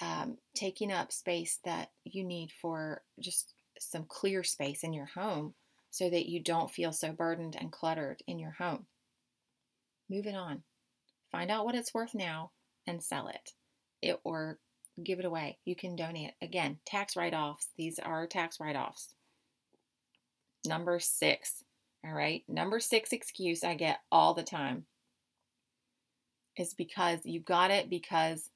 um, 0.00 0.38
taking 0.54 0.92
up 0.92 1.12
space 1.12 1.58
that 1.64 1.90
you 2.04 2.24
need 2.24 2.50
for 2.60 3.02
just 3.20 3.54
some 3.78 4.04
clear 4.08 4.42
space 4.42 4.82
in 4.82 4.92
your 4.92 5.06
home 5.06 5.54
so 5.90 6.10
that 6.10 6.28
you 6.28 6.40
don't 6.42 6.70
feel 6.70 6.92
so 6.92 7.12
burdened 7.12 7.56
and 7.58 7.72
cluttered 7.72 8.22
in 8.26 8.38
your 8.38 8.52
home. 8.52 8.86
Move 10.10 10.26
it 10.26 10.34
on. 10.34 10.62
Find 11.30 11.50
out 11.50 11.64
what 11.64 11.74
it's 11.74 11.94
worth 11.94 12.14
now 12.14 12.50
and 12.86 13.02
sell 13.02 13.28
it. 13.28 13.52
it 14.02 14.20
or 14.24 14.58
give 15.02 15.18
it 15.18 15.24
away. 15.24 15.58
You 15.64 15.74
can 15.74 15.96
donate. 15.96 16.32
Again, 16.40 16.78
tax 16.84 17.16
write 17.16 17.34
offs. 17.34 17.68
These 17.76 17.98
are 17.98 18.26
tax 18.26 18.60
write 18.60 18.76
offs. 18.76 19.14
Number 20.64 20.98
six. 21.00 21.63
All 22.04 22.12
right. 22.12 22.42
Number 22.48 22.80
six 22.80 23.12
excuse 23.12 23.64
I 23.64 23.74
get 23.74 24.00
all 24.12 24.34
the 24.34 24.42
time 24.42 24.84
is 26.56 26.74
because 26.74 27.20
you 27.24 27.40
got 27.40 27.70
it 27.70 27.88
because 27.88 28.50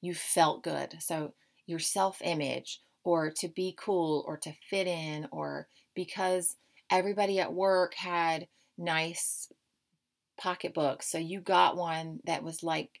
you 0.00 0.14
felt 0.14 0.64
good. 0.64 0.96
So 1.00 1.34
your 1.66 1.78
self 1.78 2.20
image, 2.22 2.80
or 3.04 3.30
to 3.30 3.48
be 3.48 3.76
cool, 3.78 4.24
or 4.26 4.36
to 4.38 4.52
fit 4.68 4.86
in, 4.86 5.28
or 5.30 5.68
because 5.94 6.56
everybody 6.90 7.38
at 7.38 7.52
work 7.52 7.94
had 7.94 8.48
nice 8.76 9.48
pocketbooks. 10.38 11.10
So 11.10 11.18
you 11.18 11.40
got 11.40 11.76
one 11.76 12.20
that 12.24 12.42
was 12.42 12.62
like, 12.62 13.00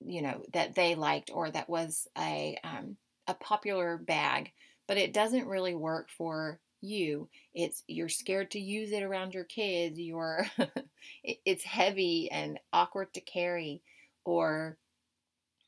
you 0.00 0.22
know, 0.22 0.42
that 0.52 0.74
they 0.74 0.94
liked, 0.94 1.30
or 1.32 1.50
that 1.50 1.68
was 1.68 2.06
a, 2.16 2.56
um, 2.62 2.96
a 3.26 3.34
popular 3.34 3.98
bag, 3.98 4.52
but 4.86 4.96
it 4.96 5.12
doesn't 5.12 5.48
really 5.48 5.74
work 5.74 6.08
for 6.16 6.60
you 6.84 7.28
it's 7.54 7.82
you're 7.88 8.08
scared 8.08 8.50
to 8.50 8.60
use 8.60 8.92
it 8.92 9.02
around 9.02 9.34
your 9.34 9.44
kids 9.44 9.98
you're 9.98 10.46
it's 11.24 11.64
heavy 11.64 12.30
and 12.30 12.60
awkward 12.72 13.12
to 13.12 13.20
carry 13.20 13.82
or 14.24 14.76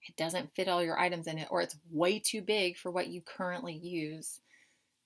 it 0.09 0.17
doesn't 0.17 0.55
fit 0.55 0.69
all 0.69 0.83
your 0.83 0.99
items 0.99 1.27
in 1.27 1.39
it, 1.39 1.49
or 1.51 1.61
it's 1.61 1.77
way 1.91 2.19
too 2.19 2.41
big 2.41 2.77
for 2.77 2.91
what 2.91 3.09
you 3.09 3.21
currently 3.21 3.75
use. 3.75 4.41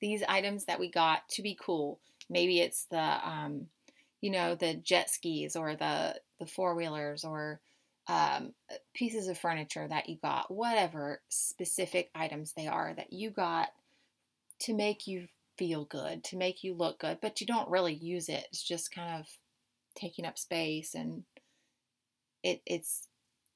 These 0.00 0.22
items 0.28 0.66
that 0.66 0.80
we 0.80 0.90
got 0.90 1.28
to 1.30 1.42
be 1.42 1.58
cool, 1.60 1.98
maybe 2.28 2.60
it's 2.60 2.84
the, 2.86 3.28
um, 3.28 3.66
you 4.20 4.30
know, 4.30 4.54
the 4.54 4.74
jet 4.74 5.10
skis 5.10 5.56
or 5.56 5.74
the 5.74 6.20
the 6.38 6.46
four 6.46 6.74
wheelers 6.74 7.24
or 7.24 7.60
um, 8.08 8.52
pieces 8.94 9.28
of 9.28 9.38
furniture 9.38 9.86
that 9.86 10.08
you 10.08 10.16
got, 10.16 10.50
whatever 10.50 11.20
specific 11.28 12.10
items 12.14 12.52
they 12.52 12.66
are 12.66 12.94
that 12.94 13.12
you 13.12 13.30
got 13.30 13.68
to 14.60 14.74
make 14.74 15.06
you 15.06 15.28
feel 15.60 15.84
good, 15.84 16.24
to 16.24 16.38
make 16.38 16.64
you 16.64 16.72
look 16.72 17.00
good, 17.00 17.18
but 17.20 17.38
you 17.38 17.46
don't 17.46 17.68
really 17.68 17.92
use 17.92 18.30
it. 18.30 18.46
It's 18.50 18.62
just 18.62 18.90
kind 18.90 19.20
of 19.20 19.26
taking 19.94 20.24
up 20.24 20.38
space 20.38 20.94
and 20.94 21.24
it, 22.42 22.62
it's 22.64 23.08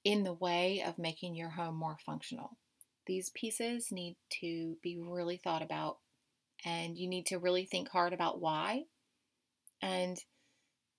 in 0.04 0.22
the 0.22 0.34
way 0.34 0.84
of 0.86 0.98
making 0.98 1.34
your 1.34 1.48
home 1.48 1.76
more 1.76 1.96
functional. 2.04 2.58
These 3.06 3.30
pieces 3.30 3.90
need 3.90 4.16
to 4.42 4.76
be 4.82 4.98
really 4.98 5.38
thought 5.38 5.62
about, 5.62 5.96
and 6.62 6.98
you 6.98 7.08
need 7.08 7.24
to 7.26 7.38
really 7.38 7.64
think 7.64 7.88
hard 7.88 8.12
about 8.12 8.38
why. 8.38 8.82
And 9.80 10.22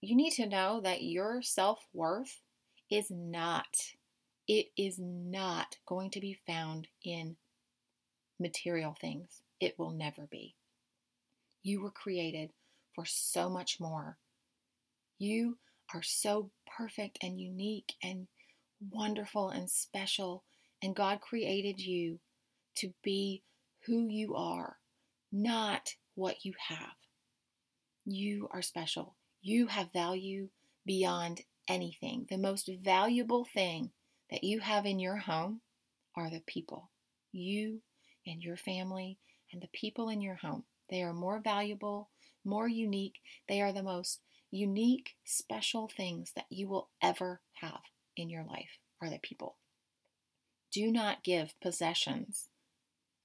you 0.02 0.16
need 0.16 0.32
to 0.32 0.48
know 0.48 0.82
that 0.82 1.04
your 1.04 1.44
self 1.44 1.86
worth 1.94 2.42
is 2.90 3.12
not, 3.12 3.94
it 4.48 4.70
is 4.76 4.98
not 5.00 5.78
going 5.86 6.10
to 6.12 6.20
be 6.20 6.36
found 6.48 6.88
in 7.04 7.36
material 8.40 8.96
things. 9.00 9.44
It 9.62 9.78
will 9.78 9.92
never 9.92 10.28
be. 10.32 10.56
You 11.65 11.81
were 11.81 11.89
created 11.89 12.51
for 12.93 13.06
so 13.06 13.49
much 13.49 13.80
more. 13.80 14.19
You 15.17 15.58
are 15.95 16.04
so 16.04 16.51
perfect 16.78 17.17
and 17.23 17.41
unique 17.41 17.93
and 18.04 18.28
wonderful 18.91 19.49
and 19.49 19.67
special, 19.67 20.43
and 20.84 20.95
God 20.95 21.21
created 21.21 21.82
you 21.82 22.19
to 22.75 22.93
be 23.01 23.41
who 23.88 24.08
you 24.08 24.36
are, 24.36 24.78
not 25.32 25.95
what 26.13 26.45
you 26.45 26.54
have. 26.69 26.93
You 28.06 28.47
are 28.51 28.62
special. 28.62 29.15
You 29.41 29.65
have 29.65 29.91
value 29.91 30.49
beyond 30.86 31.41
anything. 31.67 32.28
The 32.30 32.38
most 32.38 32.69
valuable 32.84 33.47
thing 33.51 33.89
that 34.30 34.43
you 34.43 34.60
have 34.60 34.86
in 34.86 34.99
your 34.99 35.17
home 35.17 35.62
are 36.15 36.30
the 36.30 36.43
people. 36.45 36.91
You 37.32 37.82
and 38.28 38.43
your 38.43 38.56
family 38.56 39.17
and 39.51 39.63
the 39.63 39.69
people 39.73 40.10
in 40.10 40.21
your 40.21 40.36
home. 40.36 40.65
They 40.89 41.02
are 41.02 41.13
more 41.13 41.39
valuable, 41.39 42.10
more 42.43 42.67
unique. 42.67 43.21
They 43.48 43.62
are 43.62 43.74
the 43.74 43.84
most 43.84 44.21
unique, 44.52 45.15
special 45.24 45.88
things 45.88 46.32
that 46.36 46.45
you 46.50 46.67
will 46.67 46.89
ever 47.02 47.41
have 47.62 47.82
in 48.15 48.30
your 48.30 48.43
life 48.43 48.80
are 49.02 49.10
the 49.10 49.19
people. 49.19 49.56
Do 50.71 50.91
not 50.91 51.24
give 51.24 51.60
possessions 51.62 52.50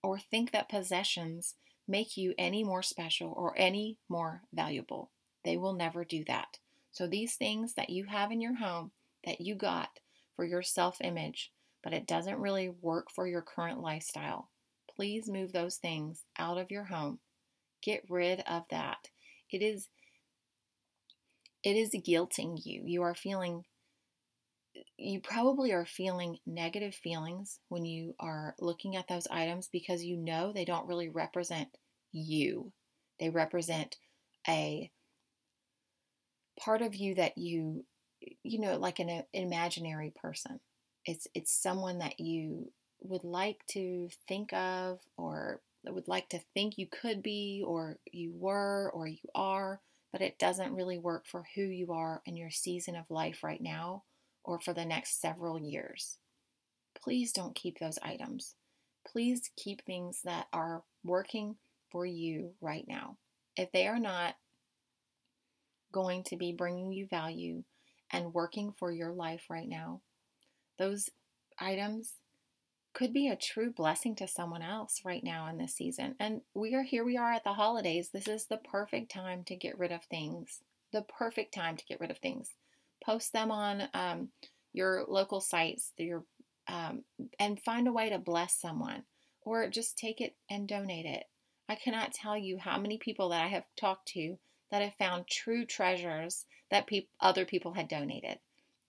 or 0.03 0.19
think 0.19 0.53
that 0.53 0.69
possessions 0.69 1.55
make 1.87 2.17
you 2.17 2.35
any 2.39 2.65
more 2.65 2.83
special 2.83 3.33
or 3.37 3.55
any 3.57 3.99
more 4.09 4.43
valuable. 4.53 5.11
They 5.45 5.57
will 5.57 5.73
never 5.73 6.05
do 6.05 6.25
that. 6.25 6.59
So, 6.93 7.07
these 7.07 7.35
things 7.35 7.75
that 7.75 7.91
you 7.91 8.05
have 8.05 8.33
in 8.33 8.41
your 8.41 8.57
home 8.57 8.93
that 9.25 9.41
you 9.41 9.55
got 9.55 10.01
for 10.35 10.45
your 10.45 10.63
self 10.63 11.01
image, 11.01 11.53
but 11.83 11.93
it 11.93 12.07
doesn't 12.07 12.39
really 12.39 12.69
work 12.69 13.11
for 13.11 13.27
your 13.27 13.43
current 13.43 13.81
lifestyle, 13.81 14.49
please 14.95 15.29
move 15.29 15.53
those 15.53 15.77
things 15.77 16.25
out 16.39 16.59
of 16.59 16.71
your 16.71 16.85
home. 16.85 17.21
Get 17.83 18.05
rid 18.09 18.41
of 18.41 18.65
that. 18.71 19.09
It 19.51 19.63
is 19.63 19.89
it 21.63 21.77
is 21.77 21.91
guilting 21.91 22.65
you. 22.65 22.83
You 22.85 23.03
are 23.03 23.15
feeling 23.15 23.65
you 24.97 25.21
probably 25.21 25.73
are 25.73 25.87
feeling 25.87 26.39
negative 26.47 26.95
feelings 26.95 27.59
when 27.69 27.85
you 27.85 28.15
are 28.21 28.55
looking 28.61 28.97
at 28.97 29.09
those 29.09 29.27
items 29.31 29.69
because 29.73 30.05
you 30.05 30.17
know 30.17 30.53
they 30.53 30.65
don't 30.65 30.87
really 30.87 31.09
represent 31.09 31.69
you. 32.13 32.73
They 33.19 33.31
represent 33.31 33.97
a 34.49 34.91
part 36.59 36.83
of 36.83 36.95
you 36.95 37.15
that 37.15 37.39
you 37.39 37.85
you 38.43 38.61
know 38.61 38.77
like 38.77 38.99
an, 38.99 39.09
an 39.09 39.25
imaginary 39.33 40.13
person. 40.15 40.61
It's 41.05 41.27
it's 41.35 41.53
someone 41.53 41.99
that 41.99 42.21
you 42.21 42.71
would 43.01 43.25
like 43.25 43.65
to 43.69 44.09
think 44.29 44.53
of 44.53 45.01
or 45.17 45.61
would 45.89 46.09
like 46.09 46.29
to 46.31 46.41
think 46.53 46.77
you 46.77 46.87
could 46.87 47.23
be 47.23 47.63
or 47.67 47.99
you 48.13 48.33
were 48.35 48.91
or 48.93 49.07
you 49.07 49.29
are, 49.35 49.81
but 50.13 50.21
it 50.21 50.39
doesn't 50.39 50.75
really 50.75 50.99
work 50.99 51.27
for 51.27 51.45
who 51.55 51.63
you 51.63 51.93
are 51.93 52.23
in 52.27 52.37
your 52.37 52.51
season 52.51 52.97
of 52.97 53.11
life 53.11 53.43
right 53.43 53.61
now 53.61 54.05
or 54.45 54.61
for 54.61 54.75
the 54.75 54.85
next 54.85 55.21
several 55.21 55.59
years. 55.59 56.19
Please 57.03 57.33
don't 57.33 57.55
keep 57.55 57.79
those 57.79 57.99
items. 58.03 58.55
Please 59.07 59.51
keep 59.57 59.85
things 59.85 60.21
that 60.25 60.47
are 60.53 60.83
working 61.05 61.57
for 61.91 62.05
you 62.05 62.51
right 62.61 62.85
now. 62.87 63.17
If 63.57 63.73
they 63.73 63.87
are 63.87 63.99
not 63.99 64.35
going 65.93 66.25
to 66.25 66.37
be 66.37 66.53
bringing 66.53 66.93
you 66.93 67.07
value 67.07 67.65
and 68.13 68.35
working 68.35 68.73
for 68.79 68.93
your 68.93 69.13
life 69.13 69.45
right 69.49 69.69
now, 69.69 70.01
those 70.79 71.09
items 71.59 72.13
could 72.93 73.13
be 73.13 73.29
a 73.29 73.37
true 73.37 73.71
blessing 73.71 74.17
to 74.17 74.27
someone 74.27 74.63
else 74.63 75.01
right 75.05 75.23
now 75.23 75.47
in 75.49 75.59
this 75.59 75.75
season. 75.75 76.15
And 76.19 76.41
we 76.55 76.75
are 76.75 76.83
here, 76.83 77.05
we 77.05 77.17
are 77.17 77.33
at 77.33 77.45
the 77.45 77.53
holidays. 77.53 78.11
This 78.13 78.29
is 78.29 78.47
the 78.47 78.57
perfect 78.57 79.11
time 79.11 79.45
to 79.45 79.57
get 79.57 79.79
rid 79.79 79.93
of 79.93 80.05
things. 80.05 80.61
The 80.93 81.03
perfect 81.03 81.55
time 81.55 81.77
to 81.77 81.85
get 81.87 82.01
rid 82.01 82.11
of 82.11 82.19
things 82.19 82.55
post 83.05 83.33
them 83.33 83.51
on 83.51 83.89
um, 83.95 84.29
your 84.73 85.05
local 85.09 85.41
sites 85.41 85.93
your, 85.97 86.25
um, 86.69 87.03
and 87.39 87.61
find 87.61 87.89
a 87.89 87.93
way 87.93 88.11
to 88.11 88.19
bless 88.19 88.55
someone 88.61 89.05
or 89.43 89.69
just 89.69 89.99
take 89.99 90.21
it 90.21 90.35
and 90.49 90.69
donate 90.69 91.07
it. 91.07 91.25
I 91.69 91.75
cannot 91.75 92.13
tell 92.13 92.37
you 92.37 92.59
how 92.59 92.79
many 92.79 92.99
people 92.99 93.31
that 93.31 93.45
I 93.45 93.49
have 93.49 93.65
talked 93.79 94.09
to 94.09 94.37
that 94.71 94.83
have 94.83 94.95
found 94.95 95.27
true 95.27 95.65
treasures 95.65 96.47
that 96.71 96.87
pe- 96.87 97.07
other 97.21 97.45
people 97.45 97.73
had 97.73 97.89
donated. 97.89 98.39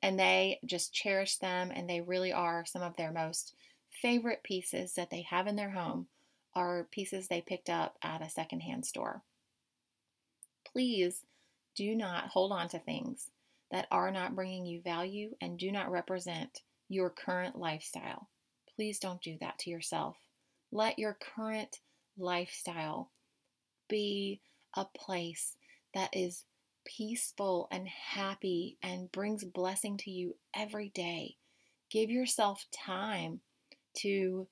And 0.03 0.19
they 0.19 0.59
just 0.65 0.93
cherish 0.93 1.37
them, 1.37 1.71
and 1.73 1.87
they 1.87 2.01
really 2.01 2.33
are 2.33 2.65
some 2.65 2.81
of 2.81 2.97
their 2.97 3.11
most 3.11 3.53
favorite 3.91 4.43
pieces 4.43 4.93
that 4.95 5.09
they 5.09 5.21
have 5.23 5.47
in 5.47 5.55
their 5.55 5.71
home 5.71 6.07
are 6.55 6.87
pieces 6.91 7.27
they 7.27 7.41
picked 7.41 7.69
up 7.69 7.97
at 8.01 8.21
a 8.21 8.29
secondhand 8.29 8.85
store. 8.85 9.23
Please 10.71 11.23
do 11.75 11.95
not 11.95 12.27
hold 12.27 12.51
on 12.51 12.67
to 12.69 12.79
things 12.79 13.29
that 13.71 13.87
are 13.91 14.11
not 14.11 14.35
bringing 14.35 14.65
you 14.65 14.81
value 14.81 15.31
and 15.41 15.57
do 15.57 15.71
not 15.71 15.91
represent 15.91 16.61
your 16.89 17.09
current 17.09 17.57
lifestyle. 17.57 18.27
Please 18.75 18.99
don't 18.99 19.21
do 19.21 19.37
that 19.39 19.57
to 19.59 19.69
yourself. 19.69 20.17
Let 20.71 20.99
your 20.99 21.17
current 21.35 21.79
lifestyle 22.17 23.11
be 23.87 24.41
a 24.75 24.85
place 24.85 25.55
that 25.93 26.09
is 26.13 26.43
peaceful 26.85 27.67
and 27.71 27.87
happy 27.87 28.77
and 28.81 29.11
brings 29.11 29.43
blessing 29.43 29.97
to 29.97 30.11
you 30.11 30.35
every 30.55 30.89
day. 30.89 31.35
Give 31.89 32.09
yourself 32.09 32.65
time 32.71 33.41
to 33.99 34.47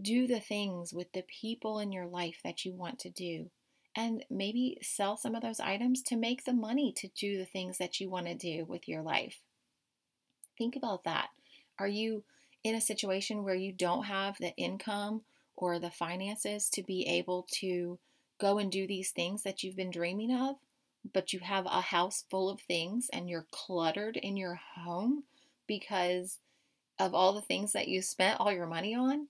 do 0.00 0.26
the 0.26 0.40
things 0.40 0.92
with 0.92 1.12
the 1.12 1.22
people 1.22 1.78
in 1.78 1.92
your 1.92 2.06
life 2.06 2.38
that 2.44 2.64
you 2.64 2.72
want 2.72 2.98
to 3.00 3.10
do. 3.10 3.50
And 3.96 4.24
maybe 4.30 4.78
sell 4.82 5.16
some 5.16 5.34
of 5.34 5.42
those 5.42 5.60
items 5.60 6.02
to 6.02 6.16
make 6.16 6.44
the 6.44 6.52
money 6.52 6.92
to 6.98 7.08
do 7.08 7.36
the 7.36 7.46
things 7.46 7.78
that 7.78 8.00
you 8.00 8.08
want 8.08 8.26
to 8.26 8.34
do 8.34 8.64
with 8.64 8.86
your 8.86 9.02
life. 9.02 9.40
Think 10.56 10.76
about 10.76 11.04
that. 11.04 11.28
Are 11.78 11.88
you 11.88 12.22
in 12.62 12.74
a 12.74 12.80
situation 12.80 13.44
where 13.44 13.54
you 13.54 13.72
don't 13.72 14.04
have 14.04 14.36
the 14.38 14.54
income 14.56 15.22
or 15.56 15.78
the 15.78 15.90
finances 15.90 16.68
to 16.70 16.82
be 16.82 17.06
able 17.08 17.46
to 17.50 17.98
go 18.38 18.58
and 18.58 18.70
do 18.70 18.86
these 18.86 19.10
things 19.10 19.42
that 19.42 19.62
you've 19.62 19.76
been 19.76 19.90
dreaming 19.90 20.32
of, 20.32 20.56
but 21.12 21.32
you 21.32 21.40
have 21.40 21.66
a 21.66 21.80
house 21.80 22.24
full 22.30 22.48
of 22.48 22.60
things 22.60 23.08
and 23.12 23.28
you're 23.28 23.46
cluttered 23.50 24.16
in 24.16 24.36
your 24.36 24.60
home 24.76 25.24
because 25.66 26.38
of 26.98 27.14
all 27.14 27.32
the 27.34 27.42
things 27.42 27.72
that 27.72 27.88
you 27.88 28.02
spent 28.02 28.40
all 28.40 28.52
your 28.52 28.66
money 28.66 28.94
on? 28.94 29.28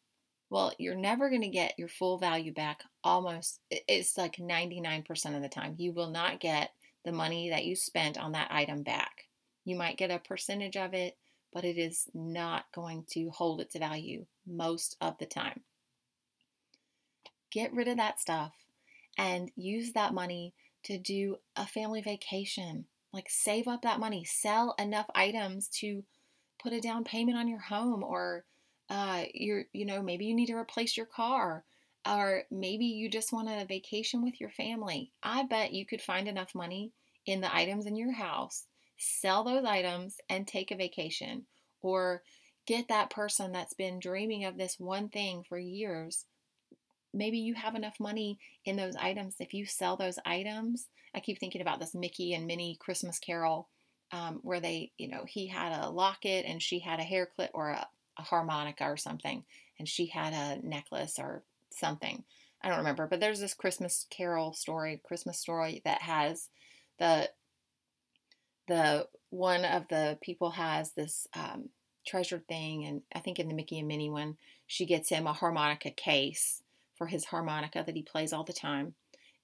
Well, 0.51 0.73
you're 0.79 0.97
never 0.97 1.29
going 1.29 1.43
to 1.43 1.49
get 1.49 1.79
your 1.79 1.89
full 1.89 2.19
value 2.19 2.53
back 2.53 2.83
almost, 3.05 3.61
it's 3.71 4.17
like 4.17 4.37
99% 4.37 5.37
of 5.37 5.43
the 5.43 5.49
time. 5.49 5.75
You 5.77 5.93
will 5.93 6.11
not 6.11 6.41
get 6.41 6.71
the 7.05 7.13
money 7.13 7.51
that 7.51 7.65
you 7.65 7.77
spent 7.77 8.19
on 8.19 8.33
that 8.33 8.51
item 8.51 8.83
back. 8.83 9.27
You 9.65 9.77
might 9.77 9.99
get 9.99 10.11
a 10.11 10.19
percentage 10.19 10.77
of 10.77 10.95
it, 10.95 11.17
but 11.53 11.65
it 11.65 11.77
is 11.77 12.07
not 12.15 12.65
going 12.75 13.05
to 13.11 13.31
hold 13.31 13.61
its 13.61 13.77
value 13.77 14.25
most 14.47 14.97
of 15.01 15.19
the 15.19 15.27
time. 15.27 15.61
Get 17.51 17.73
rid 17.73 17.89
of 17.89 17.97
that 17.99 18.21
stuff 18.21 18.53
and 19.17 19.51
use 19.57 19.93
that 19.93 20.15
money 20.15 20.55
to 20.85 20.99
do 20.99 21.37
a 21.57 21.67
family 21.67 22.01
vacation. 22.01 22.87
Like 23.13 23.29
save 23.29 23.69
up 23.69 23.83
that 23.83 24.01
money, 24.01 24.25
sell 24.25 24.75
enough 24.79 25.07
items 25.15 25.69
to 25.81 26.05
put 26.63 26.73
a 26.73 26.81
down 26.81 27.05
payment 27.05 27.39
on 27.39 27.49
your 27.49 27.61
home 27.61 28.03
or 28.03 28.45
uh, 28.91 29.25
you're 29.35 29.65
you 29.73 29.85
know 29.85 30.03
maybe 30.03 30.25
you 30.25 30.35
need 30.35 30.47
to 30.47 30.57
replace 30.57 30.97
your 30.97 31.07
car 31.07 31.65
or 32.09 32.45
maybe 32.51 32.87
you 32.87 33.11
just 33.11 33.33
want 33.33 33.49
a 33.49 33.67
vacation 33.67 34.23
with 34.23 34.41
your 34.41 34.51
family. 34.51 35.13
I 35.23 35.45
bet 35.45 35.73
you 35.73 35.85
could 35.85 36.01
find 36.01 36.27
enough 36.27 36.55
money 36.55 36.93
in 37.27 37.41
the 37.41 37.55
items 37.55 37.87
in 37.87 37.97
your 37.97 38.13
house 38.13 38.65
sell 38.97 39.45
those 39.45 39.65
items 39.65 40.17
and 40.29 40.47
take 40.47 40.71
a 40.71 40.77
vacation 40.77 41.47
or 41.83 42.23
get 42.67 42.89
that 42.89 43.11
person 43.11 43.53
that's 43.53 43.75
been 43.75 44.01
dreaming 44.01 44.45
of 44.45 44.57
this 44.57 44.77
one 44.79 45.09
thing 45.09 45.45
for 45.49 45.59
years. 45.59 46.25
Maybe 47.15 47.39
you 47.39 47.55
have 47.55 47.75
enough 47.75 48.01
money 48.01 48.39
in 48.65 48.77
those 48.77 48.97
items. 48.97 49.37
If 49.39 49.55
you 49.55 49.67
sell 49.67 49.97
those 49.97 50.19
items 50.25 50.89
i 51.15 51.21
keep 51.21 51.39
thinking 51.39 51.61
about 51.61 51.81
this 51.81 51.95
mickey 51.95 52.35
and 52.35 52.47
minnie 52.47 52.77
christmas 52.81 53.19
carol 53.19 53.69
um, 54.13 54.41
where 54.43 54.61
they 54.61 54.93
you 54.99 55.09
know 55.09 55.25
he 55.27 55.47
had 55.47 55.73
a 55.73 55.91
locket 55.91 56.45
and 56.47 56.63
she 56.63 56.79
had 56.79 57.01
a 57.01 57.05
hair 57.05 57.27
clip 57.27 57.51
or 57.55 57.71
a, 57.71 57.87
a 58.19 58.23
harmonica 58.23 58.85
or 58.85 58.97
something 58.97 59.45
and 59.79 59.89
she 59.89 60.07
had 60.07 60.33
a 60.33 60.67
necklace 60.67 61.19
or 61.19 61.43
something 61.71 62.25
i 62.63 62.69
don't 62.69 62.79
remember 62.79 63.07
but 63.07 63.21
there's 63.21 63.41
this 63.41 63.55
christmas 63.55 64.07
carol 64.11 64.53
story 64.53 65.01
christmas 65.05 65.39
story 65.39 65.83
that 65.85 66.03
has 66.03 66.49
the 66.99 67.29
the 68.67 69.07
one 69.31 69.65
of 69.65 69.89
the 69.89 70.19
people 70.21 70.51
has 70.51 70.93
this 70.93 71.27
um, 71.35 71.69
treasured 72.07 72.47
thing 72.49 72.85
and 72.85 73.03
i 73.15 73.19
think 73.19 73.39
in 73.39 73.49
the 73.49 73.55
mickey 73.55 73.79
and 73.79 73.89
minnie 73.89 74.11
one 74.11 74.37
she 74.67 74.87
gets 74.87 75.09
him 75.09 75.27
a 75.27 75.33
harmonica 75.33 75.91
case 75.91 76.63
for 76.99 77.07
his 77.07 77.25
harmonica 77.25 77.83
that 77.87 77.95
he 77.95 78.03
plays 78.03 78.33
all 78.33 78.45
the 78.45 78.53
time. 78.53 78.95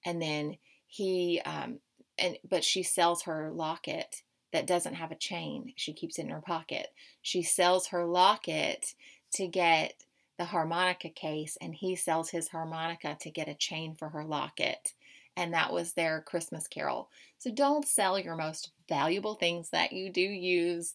And 0.05 0.21
then 0.21 0.57
he, 0.85 1.41
um, 1.45 1.79
and 2.19 2.37
but 2.47 2.63
she 2.63 2.83
sells 2.83 3.23
her 3.23 3.49
locket 3.51 4.21
that 4.55 4.65
doesn't 4.65 4.93
have 4.93 5.11
a 5.11 5.15
chain. 5.15 5.73
She 5.75 5.91
keeps 5.91 6.17
it 6.17 6.21
in 6.23 6.29
her 6.29 6.39
pocket. 6.39 6.87
She 7.21 7.43
sells 7.43 7.87
her 7.87 8.05
locket 8.05 8.93
to 9.33 9.47
get 9.47 10.05
the 10.37 10.45
harmonica 10.45 11.09
case, 11.09 11.57
and 11.59 11.75
he 11.75 11.97
sells 11.97 12.29
his 12.29 12.47
harmonica 12.47 13.17
to 13.19 13.29
get 13.29 13.49
a 13.49 13.53
chain 13.53 13.95
for 13.95 14.07
her 14.09 14.23
locket. 14.23 14.93
And 15.35 15.53
that 15.53 15.73
was 15.73 15.91
their 15.91 16.21
Christmas 16.21 16.69
carol. 16.69 17.09
So 17.37 17.51
don't 17.51 17.85
sell 17.85 18.17
your 18.17 18.37
most 18.37 18.71
valuable 18.87 19.35
things 19.35 19.71
that 19.71 19.91
you 19.91 20.09
do 20.09 20.21
use 20.21 20.93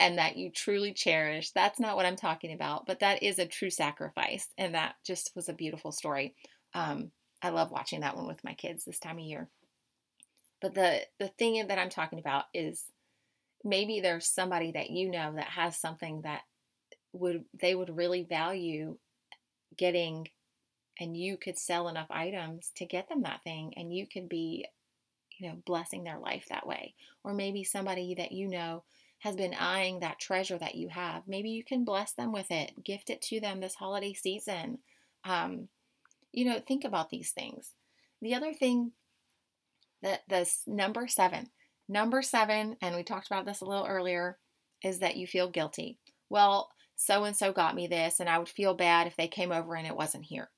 and 0.00 0.18
that 0.18 0.36
you 0.36 0.50
truly 0.50 0.92
cherish. 0.92 1.52
That's 1.52 1.78
not 1.78 1.94
what 1.94 2.06
I'm 2.06 2.16
talking 2.16 2.52
about, 2.52 2.86
but 2.86 2.98
that 2.98 3.22
is 3.22 3.38
a 3.38 3.46
true 3.46 3.70
sacrifice. 3.70 4.48
And 4.58 4.74
that 4.74 4.96
just 5.04 5.30
was 5.36 5.48
a 5.48 5.52
beautiful 5.54 5.92
story. 5.92 6.34
Um, 6.74 7.12
I 7.40 7.50
love 7.50 7.70
watching 7.70 8.00
that 8.00 8.16
one 8.16 8.26
with 8.26 8.42
my 8.42 8.54
kids 8.54 8.84
this 8.84 8.98
time 8.98 9.18
of 9.18 9.24
year. 9.24 9.48
But 10.60 10.74
the, 10.74 11.02
the 11.20 11.28
thing 11.28 11.64
that 11.68 11.78
I'm 11.78 11.90
talking 11.90 12.18
about 12.18 12.46
is 12.52 12.82
maybe 13.66 14.00
there's 14.00 14.26
somebody 14.26 14.72
that 14.72 14.90
you 14.90 15.10
know 15.10 15.34
that 15.34 15.48
has 15.48 15.76
something 15.76 16.22
that 16.22 16.42
would 17.12 17.44
they 17.60 17.74
would 17.74 17.96
really 17.96 18.22
value 18.22 18.96
getting 19.76 20.28
and 20.98 21.16
you 21.16 21.36
could 21.36 21.58
sell 21.58 21.88
enough 21.88 22.10
items 22.10 22.70
to 22.76 22.86
get 22.86 23.08
them 23.08 23.22
that 23.22 23.42
thing 23.42 23.74
and 23.76 23.92
you 23.92 24.06
could 24.06 24.28
be 24.28 24.66
you 25.38 25.48
know 25.48 25.56
blessing 25.66 26.04
their 26.04 26.18
life 26.18 26.46
that 26.48 26.66
way 26.66 26.94
or 27.24 27.34
maybe 27.34 27.64
somebody 27.64 28.14
that 28.14 28.32
you 28.32 28.48
know 28.48 28.82
has 29.20 29.36
been 29.36 29.54
eyeing 29.54 30.00
that 30.00 30.18
treasure 30.18 30.58
that 30.58 30.74
you 30.74 30.88
have. 30.88 31.22
Maybe 31.26 31.50
you 31.50 31.64
can 31.64 31.84
bless 31.84 32.12
them 32.12 32.32
with 32.32 32.50
it, 32.50 32.84
gift 32.84 33.10
it 33.10 33.22
to 33.22 33.40
them 33.40 33.60
this 33.60 33.74
holiday 33.74 34.12
season. 34.12 34.78
Um, 35.24 35.68
you 36.32 36.44
know, 36.44 36.60
think 36.60 36.84
about 36.84 37.10
these 37.10 37.30
things. 37.30 37.72
The 38.20 38.34
other 38.34 38.52
thing 38.52 38.92
that 40.02 40.22
this 40.28 40.62
number 40.66 41.08
seven, 41.08 41.48
number 41.88 42.22
seven, 42.22 42.76
and 42.80 42.96
we 42.96 43.02
talked 43.02 43.26
about 43.26 43.44
this 43.44 43.60
a 43.60 43.64
little 43.64 43.86
earlier, 43.86 44.38
is 44.82 45.00
that 45.00 45.16
you 45.16 45.26
feel 45.26 45.50
guilty. 45.50 45.98
Well, 46.28 46.70
so 46.96 47.24
and 47.24 47.36
so 47.36 47.52
got 47.52 47.74
me 47.74 47.86
this, 47.86 48.20
and 48.20 48.28
I 48.28 48.38
would 48.38 48.48
feel 48.48 48.74
bad 48.74 49.06
if 49.06 49.16
they 49.16 49.28
came 49.28 49.52
over 49.52 49.74
and 49.74 49.86
it 49.86 49.96
wasn't 49.96 50.24
here. 50.24 50.50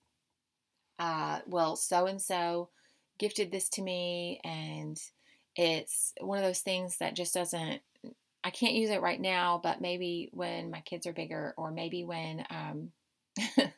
Uh, 0.98 1.40
well, 1.46 1.76
so 1.76 2.06
and 2.06 2.20
so 2.20 2.70
gifted 3.18 3.50
this 3.50 3.68
to 3.70 3.82
me, 3.82 4.40
and 4.44 4.98
it's 5.56 6.12
one 6.20 6.38
of 6.38 6.44
those 6.44 6.60
things 6.60 6.98
that 6.98 7.16
just 7.16 7.34
doesn't 7.34 7.82
I 8.44 8.50
can't 8.50 8.74
use 8.74 8.90
it 8.90 9.02
right 9.02 9.20
now, 9.20 9.60
but 9.62 9.80
maybe 9.80 10.30
when 10.32 10.70
my 10.70 10.80
kids 10.80 11.06
are 11.06 11.12
bigger, 11.12 11.54
or 11.56 11.70
maybe 11.70 12.04
when, 12.04 12.46
um, 12.50 12.92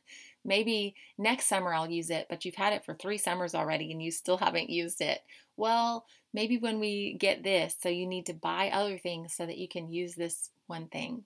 maybe 0.45 0.95
next 1.19 1.47
summer 1.47 1.73
I'll 1.73 1.91
use 1.91 2.11
it, 2.11 2.27
but 2.29 2.45
you've 2.45 2.55
had 2.55 2.73
it 2.73 2.85
for 2.85 2.95
three 2.95 3.19
summers 3.19 3.55
already 3.55 3.93
and 3.93 4.03
you 4.03 4.11
still 4.11 4.39
haven't 4.39 4.71
used 4.71 5.01
it. 5.01 5.21
Well, 5.57 6.07
maybe 6.33 6.59
when 6.59 6.81
we 6.81 7.17
get 7.19 7.43
this, 7.43 7.75
so 7.81 7.89
you 7.89 8.07
need 8.07 8.27
to 8.27 8.35
buy 8.35 8.71
other 8.71 8.99
things 8.99 9.35
so 9.35 9.47
that 9.47 9.59
you 9.59 9.69
can 9.69 9.91
use 9.91 10.15
this 10.15 10.51
one 10.67 10.89
thing. 10.89 11.25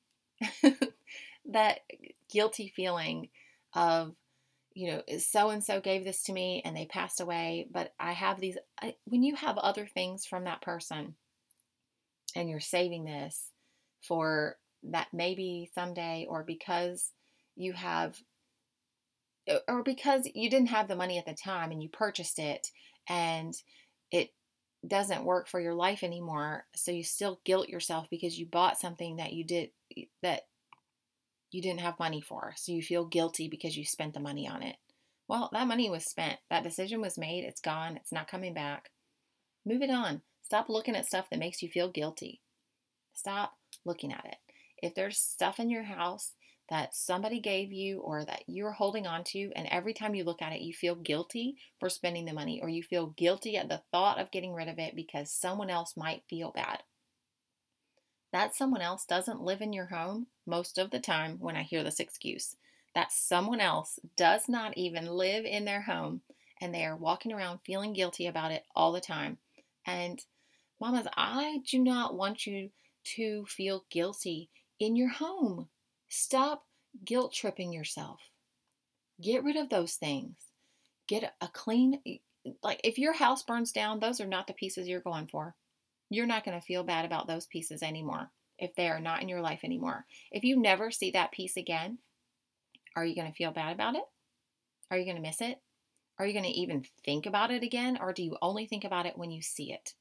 that 1.47 1.81
guilty 2.31 2.73
feeling 2.75 3.29
of, 3.75 4.15
you 4.75 4.91
know, 4.91 5.03
so 5.19 5.51
and 5.51 5.63
so 5.63 5.81
gave 5.81 6.05
this 6.05 6.25
to 6.25 6.33
me 6.33 6.63
and 6.65 6.77
they 6.77 6.87
passed 6.87 7.21
away, 7.21 7.69
but 7.71 7.95
I 8.01 8.13
have 8.13 8.41
these. 8.41 8.59
I, 8.83 8.97
when 9.05 9.23
you 9.23 9.37
have 9.37 9.57
other 9.59 9.87
things 9.87 10.27
from 10.27 10.45
that 10.45 10.63
person, 10.63 11.15
and 12.35 12.51
you're 12.51 12.61
saving 12.61 13.05
this 13.05 13.51
for 14.03 14.57
that 14.83 15.09
maybe 15.13 15.71
someday 15.75 16.27
or 16.29 16.43
because 16.43 17.13
you 17.57 17.73
have 17.73 18.21
Uh, 19.49 19.59
or 19.69 19.83
because 19.83 20.29
you 20.35 20.49
didn't 20.49 20.69
have 20.69 20.89
the 20.89 20.97
money 20.97 21.19
at 21.19 21.27
the 21.27 21.35
time 21.35 21.71
and 21.71 21.83
you 21.83 21.89
purchased 21.91 22.39
it 22.39 22.71
and 23.09 23.55
it 24.11 24.31
doesn't 24.87 25.25
work 25.25 25.49
for 25.49 25.61
your 25.61 25.75
life 25.75 26.03
anymore 26.03 26.65
so 26.75 26.91
you 26.91 27.03
still 27.03 27.41
guilt 27.45 27.69
yourself 27.69 28.07
because 28.11 28.39
you 28.39 28.47
bought 28.47 28.79
something 28.79 29.17
that 29.17 29.33
you 29.33 29.45
did 29.45 29.71
that 30.23 30.43
you 31.51 31.63
didn't 31.63 31.81
have 31.81 31.99
money 31.99 32.21
for 32.21 32.53
so 32.57 32.73
you 32.73 32.83
feel 32.83 33.05
guilty 33.05 33.49
because 33.49 33.77
you 33.77 33.85
spent 33.85 34.15
the 34.15 34.21
money 34.21 34.49
on 34.49 34.63
it. 34.63 34.77
Well 35.29 35.51
that 35.53 35.69
money 35.69 35.91
was 35.91 36.05
spent. 36.05 36.39
That 36.51 36.65
decision 36.65 37.01
was 37.01 37.19
made. 37.19 37.45
It's 37.45 37.61
gone. 37.61 37.97
It's 37.97 38.13
not 38.13 38.29
coming 38.29 38.55
back. 38.55 38.91
Move 39.67 39.83
it 39.83 39.91
on. 39.91 40.23
Stop 40.43 40.69
looking 40.69 40.97
at 40.97 41.07
stuff 41.07 41.29
that 41.31 41.39
makes 41.39 41.63
you 41.63 41.69
feel 41.69 41.91
guilty. 41.91 42.41
Stop 43.15 43.53
looking 43.85 44.13
at 44.13 44.25
it. 44.25 44.37
If 44.83 44.95
there's 44.95 45.19
stuff 45.19 45.61
in 45.61 45.71
your 45.71 45.85
house 45.85 46.33
that 46.75 46.93
somebody 46.93 47.39
gave 47.39 47.73
you 47.73 48.01
or 48.01 48.25
that 48.25 48.43
you're 48.49 48.73
holding 48.73 49.07
on 49.07 49.23
to, 49.23 49.53
and 49.55 49.69
every 49.69 49.95
time 49.95 50.13
you 50.13 50.25
look 50.25 50.43
at 50.43 50.53
it, 50.53 50.61
you 50.61 50.75
feel 50.75 50.97
guilty 50.97 51.57
for 51.79 51.89
spending 51.89 52.25
the 52.25 52.33
money, 52.33 52.59
or 52.61 52.69
you 52.69 52.83
feel 52.83 53.15
guilty 53.17 53.57
at 53.57 53.69
the 53.69 53.81
thought 53.93 54.19
of 54.19 54.33
getting 54.33 54.53
rid 54.53 54.67
of 54.67 54.81
it 54.81 54.97
because 54.97 55.31
someone 55.31 55.71
else 55.71 55.97
might 55.97 56.25
feel 56.29 56.51
bad. 56.51 56.83
That 58.33 58.57
someone 58.57 58.81
else 58.81 59.05
doesn't 59.05 59.41
live 59.41 59.61
in 59.61 59.73
your 59.73 59.87
home 59.87 60.27
most 60.49 60.77
of 60.77 60.91
the 60.91 60.99
time 60.99 61.37
when 61.39 61.55
I 61.55 61.63
hear 61.63 61.85
this 61.85 62.01
excuse. 62.01 62.57
That 62.97 63.13
someone 63.13 63.61
else 63.61 64.01
does 64.17 64.49
not 64.49 64.77
even 64.77 65.07
live 65.07 65.45
in 65.45 65.67
their 65.67 65.83
home 65.83 66.23
and 66.61 66.75
they 66.75 66.85
are 66.85 66.97
walking 66.97 67.33
around 67.33 67.61
feeling 67.65 67.93
guilty 67.93 68.27
about 68.27 68.51
it 68.51 68.65
all 68.75 68.91
the 68.91 69.01
time. 69.01 69.39
And 69.87 70.21
Mamas, 70.81 71.07
I 71.17 71.61
do 71.71 71.79
not 71.79 72.17
want 72.17 72.49
you 72.49 72.71
to 73.15 73.47
feel 73.47 73.85
guilty 73.93 74.51
in 74.81 74.97
your 74.97 75.11
home. 75.11 75.69
Stop 76.17 76.65
guilt 77.05 77.33
tripping 77.33 77.73
yourself. 77.73 78.21
Get 79.21 79.43
rid 79.43 79.57
of 79.57 79.69
those 79.69 79.95
things. 79.95 80.37
Get 81.09 81.35
a 81.41 81.49
clean, 81.49 82.01
like 82.63 82.81
if 82.85 82.99
your 82.99 83.15
house 83.15 83.43
burns 83.43 83.73
down, 83.73 83.99
those 83.99 84.21
are 84.21 84.27
not 84.27 84.47
the 84.47 84.53
pieces 84.53 84.87
you're 84.87 85.01
going 85.01 85.27
for. 85.27 85.57
You're 86.11 86.25
not 86.25 86.45
going 86.45 86.57
to 86.57 86.65
feel 86.65 86.85
bad 86.85 87.05
about 87.05 87.27
those 87.27 87.47
pieces 87.47 87.83
anymore 87.83 88.31
if 88.61 88.77
they 88.77 88.89
are 88.89 89.01
not 89.01 89.23
in 89.23 89.29
your 89.29 89.41
life 89.41 89.65
anymore. 89.65 90.07
If 90.31 90.45
you 90.45 90.57
never 90.57 90.93
see 90.93 91.11
that 91.11 91.33
piece 91.33 91.57
again, 91.57 91.99
are 92.95 93.05
you 93.05 93.17
going 93.17 93.29
to 93.29 93.37
feel 93.37 93.51
bad 93.51 93.75
about 93.75 93.97
it? 93.97 94.05
Are 94.93 94.97
you 94.97 95.05
going 95.05 95.17
to 95.17 95.23
miss 95.23 95.41
it? 95.41 95.61
Are 96.21 96.27
you 96.27 96.33
going 96.33 96.45
to 96.45 96.61
even 96.61 96.85
think 97.05 97.27
about 97.27 97.51
it 97.51 97.65
again? 97.65 97.99
Or 98.01 98.13
do 98.13 98.23
you 98.23 98.37
only 98.41 98.67
think 98.67 98.85
about 98.85 99.07
it 99.07 99.19
when 99.19 99.33
you 99.33 99.43
see 99.43 99.73
it? 99.73 99.95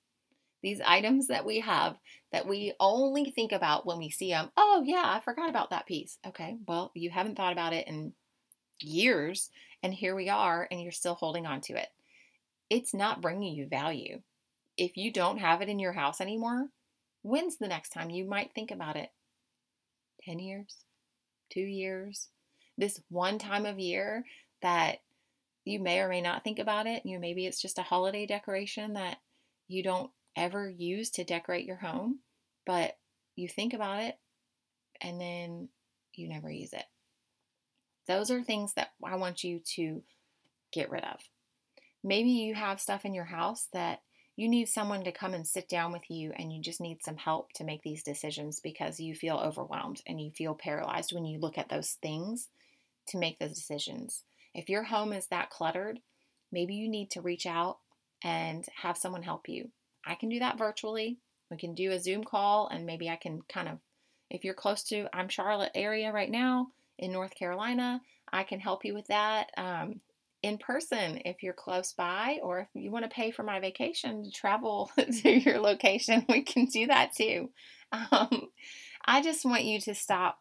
These 0.63 0.79
items 0.79 1.27
that 1.27 1.45
we 1.45 1.59
have 1.59 1.97
that 2.31 2.47
we 2.47 2.73
only 2.79 3.31
think 3.31 3.51
about 3.51 3.85
when 3.85 3.97
we 3.97 4.09
see 4.09 4.31
them. 4.31 4.49
Oh, 4.55 4.81
yeah, 4.85 5.03
I 5.05 5.19
forgot 5.19 5.49
about 5.49 5.69
that 5.71 5.85
piece. 5.85 6.17
Okay, 6.25 6.57
well, 6.65 6.91
you 6.95 7.09
haven't 7.11 7.35
thought 7.35 7.51
about 7.51 7.73
it 7.73 7.87
in 7.87 8.13
years, 8.79 9.49
and 9.83 9.93
here 9.93 10.15
we 10.15 10.29
are, 10.29 10.67
and 10.71 10.81
you're 10.81 10.93
still 10.93 11.15
holding 11.15 11.45
on 11.45 11.59
to 11.61 11.73
it. 11.73 11.89
It's 12.69 12.93
not 12.93 13.21
bringing 13.21 13.53
you 13.53 13.67
value. 13.67 14.21
If 14.77 14.95
you 14.95 15.11
don't 15.11 15.37
have 15.37 15.61
it 15.61 15.67
in 15.69 15.79
your 15.79 15.93
house 15.93 16.21
anymore, 16.21 16.69
when's 17.21 17.57
the 17.57 17.67
next 17.67 17.89
time 17.89 18.09
you 18.09 18.25
might 18.25 18.53
think 18.55 18.71
about 18.71 18.95
it? 18.95 19.11
10 20.23 20.39
years? 20.39 20.77
Two 21.51 21.59
years? 21.59 22.29
This 22.77 23.01
one 23.09 23.37
time 23.37 23.65
of 23.65 23.79
year 23.79 24.23
that 24.61 24.99
you 25.65 25.79
may 25.79 25.99
or 25.99 26.07
may 26.07 26.21
not 26.21 26.43
think 26.43 26.57
about 26.57 26.87
it. 26.87 27.05
You 27.05 27.15
know, 27.15 27.19
maybe 27.19 27.45
it's 27.45 27.61
just 27.61 27.77
a 27.77 27.83
holiday 27.83 28.25
decoration 28.25 28.93
that 28.93 29.17
you 29.67 29.83
don't 29.83 30.09
ever 30.35 30.69
use 30.69 31.09
to 31.11 31.23
decorate 31.23 31.65
your 31.65 31.77
home, 31.77 32.19
but 32.65 32.97
you 33.35 33.47
think 33.47 33.73
about 33.73 34.01
it 34.01 34.17
and 35.01 35.19
then 35.19 35.69
you 36.13 36.29
never 36.29 36.49
use 36.49 36.73
it. 36.73 36.85
Those 38.07 38.31
are 38.31 38.43
things 38.43 38.73
that 38.73 38.89
I 39.03 39.15
want 39.15 39.43
you 39.43 39.61
to 39.75 40.03
get 40.71 40.89
rid 40.89 41.03
of. 41.03 41.19
Maybe 42.03 42.29
you 42.29 42.53
have 42.55 42.81
stuff 42.81 43.05
in 43.05 43.13
your 43.13 43.25
house 43.25 43.67
that 43.73 44.01
you 44.35 44.49
need 44.49 44.67
someone 44.67 45.03
to 45.03 45.11
come 45.11 45.33
and 45.33 45.45
sit 45.45 45.69
down 45.69 45.91
with 45.91 46.09
you 46.09 46.33
and 46.35 46.51
you 46.51 46.61
just 46.61 46.81
need 46.81 47.03
some 47.03 47.17
help 47.17 47.53
to 47.53 47.63
make 47.63 47.83
these 47.83 48.03
decisions 48.03 48.59
because 48.59 48.99
you 48.99 49.13
feel 49.13 49.37
overwhelmed 49.37 50.01
and 50.07 50.19
you 50.19 50.31
feel 50.31 50.55
paralyzed 50.55 51.13
when 51.13 51.23
you 51.23 51.39
look 51.39 51.57
at 51.57 51.69
those 51.69 51.97
things 52.01 52.49
to 53.07 53.17
make 53.17 53.39
those 53.39 53.53
decisions. 53.53 54.23
If 54.53 54.69
your 54.69 54.83
home 54.83 55.13
is 55.13 55.27
that 55.27 55.49
cluttered, 55.49 55.99
maybe 56.51 56.73
you 56.73 56.89
need 56.89 57.11
to 57.11 57.21
reach 57.21 57.45
out 57.45 57.77
and 58.23 58.65
have 58.81 58.97
someone 58.97 59.23
help 59.23 59.47
you. 59.47 59.69
I 60.05 60.15
can 60.15 60.29
do 60.29 60.39
that 60.39 60.57
virtually. 60.57 61.17
We 61.49 61.57
can 61.57 61.75
do 61.75 61.91
a 61.91 61.99
Zoom 61.99 62.23
call 62.23 62.67
and 62.67 62.85
maybe 62.85 63.09
I 63.09 63.15
can 63.15 63.41
kind 63.47 63.67
of 63.67 63.79
if 64.29 64.43
you're 64.43 64.53
close 64.53 64.83
to 64.85 65.07
I'm 65.13 65.29
Charlotte 65.29 65.71
area 65.75 66.11
right 66.11 66.29
now 66.29 66.69
in 66.97 67.11
North 67.11 67.35
Carolina, 67.35 68.01
I 68.31 68.43
can 68.43 68.59
help 68.59 68.83
you 68.85 68.93
with 68.93 69.07
that. 69.07 69.51
Um, 69.57 70.01
in 70.41 70.57
person 70.57 71.21
if 71.23 71.41
you're 71.41 71.53
close 71.53 71.93
by, 71.93 72.39
or 72.43 72.59
if 72.59 72.67
you 72.73 72.91
want 72.91 73.05
to 73.05 73.15
pay 73.15 73.31
for 73.31 73.43
my 73.43 73.59
vacation 73.59 74.23
to 74.23 74.31
travel 74.31 74.91
to 75.21 75.31
your 75.31 75.59
location, 75.59 76.25
we 76.27 76.41
can 76.43 76.65
do 76.65 76.87
that 76.87 77.13
too. 77.15 77.49
Um, 77.91 78.49
I 79.05 79.21
just 79.21 79.45
want 79.45 79.63
you 79.63 79.79
to 79.81 79.95
stop 79.95 80.39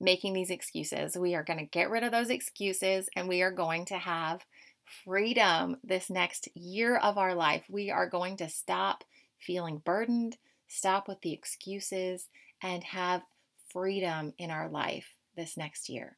making 0.00 0.34
these 0.34 0.50
excuses. 0.50 1.16
We 1.16 1.34
are 1.34 1.44
going 1.44 1.58
to 1.58 1.64
get 1.64 1.90
rid 1.90 2.02
of 2.02 2.12
those 2.12 2.30
excuses 2.30 3.08
and 3.16 3.28
we 3.28 3.42
are 3.42 3.50
going 3.50 3.86
to 3.86 3.98
have 3.98 4.44
freedom 5.04 5.76
this 5.84 6.10
next 6.10 6.48
year 6.54 6.96
of 6.96 7.18
our 7.18 7.34
life. 7.34 7.64
We 7.68 7.90
are 7.90 8.08
going 8.08 8.36
to 8.38 8.48
stop 8.48 9.04
feeling 9.38 9.82
burdened, 9.84 10.38
stop 10.68 11.08
with 11.08 11.20
the 11.20 11.32
excuses, 11.32 12.28
and 12.62 12.82
have 12.84 13.22
freedom 13.72 14.32
in 14.38 14.50
our 14.50 14.68
life 14.68 15.14
this 15.36 15.56
next 15.56 15.88
year. 15.88 16.16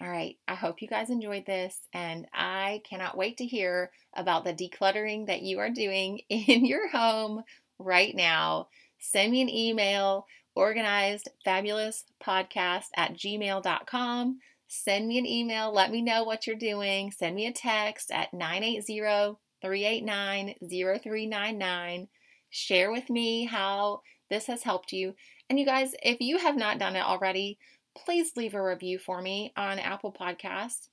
All 0.00 0.08
right, 0.08 0.36
I 0.48 0.54
hope 0.54 0.82
you 0.82 0.88
guys 0.88 1.10
enjoyed 1.10 1.46
this, 1.46 1.78
and 1.92 2.26
I 2.34 2.82
cannot 2.88 3.16
wait 3.16 3.36
to 3.36 3.46
hear 3.46 3.92
about 4.14 4.44
the 4.44 4.52
decluttering 4.52 5.26
that 5.26 5.42
you 5.42 5.60
are 5.60 5.70
doing 5.70 6.20
in 6.28 6.64
your 6.64 6.88
home 6.88 7.44
right 7.78 8.14
now. 8.14 8.68
Send 8.98 9.32
me 9.32 9.42
an 9.42 9.48
email 9.48 10.26
organized 10.54 11.28
fabulous 11.44 12.04
podcast 12.22 12.86
at 12.96 13.14
gmail.com. 13.14 14.38
Send 14.74 15.06
me 15.06 15.18
an 15.18 15.26
email. 15.26 15.70
Let 15.70 15.90
me 15.90 16.00
know 16.00 16.24
what 16.24 16.46
you're 16.46 16.56
doing. 16.56 17.10
Send 17.10 17.36
me 17.36 17.46
a 17.46 17.52
text 17.52 18.10
at 18.10 18.32
980 18.32 19.36
389 19.60 20.54
0399. 20.66 22.08
Share 22.48 22.90
with 22.90 23.10
me 23.10 23.44
how 23.44 24.00
this 24.30 24.46
has 24.46 24.62
helped 24.62 24.90
you. 24.90 25.14
And 25.50 25.60
you 25.60 25.66
guys, 25.66 25.94
if 26.02 26.22
you 26.22 26.38
have 26.38 26.56
not 26.56 26.78
done 26.78 26.96
it 26.96 27.04
already, 27.04 27.58
please 27.94 28.32
leave 28.34 28.54
a 28.54 28.64
review 28.64 28.98
for 28.98 29.20
me 29.20 29.52
on 29.58 29.78
Apple 29.78 30.10
Podcasts. 30.10 30.88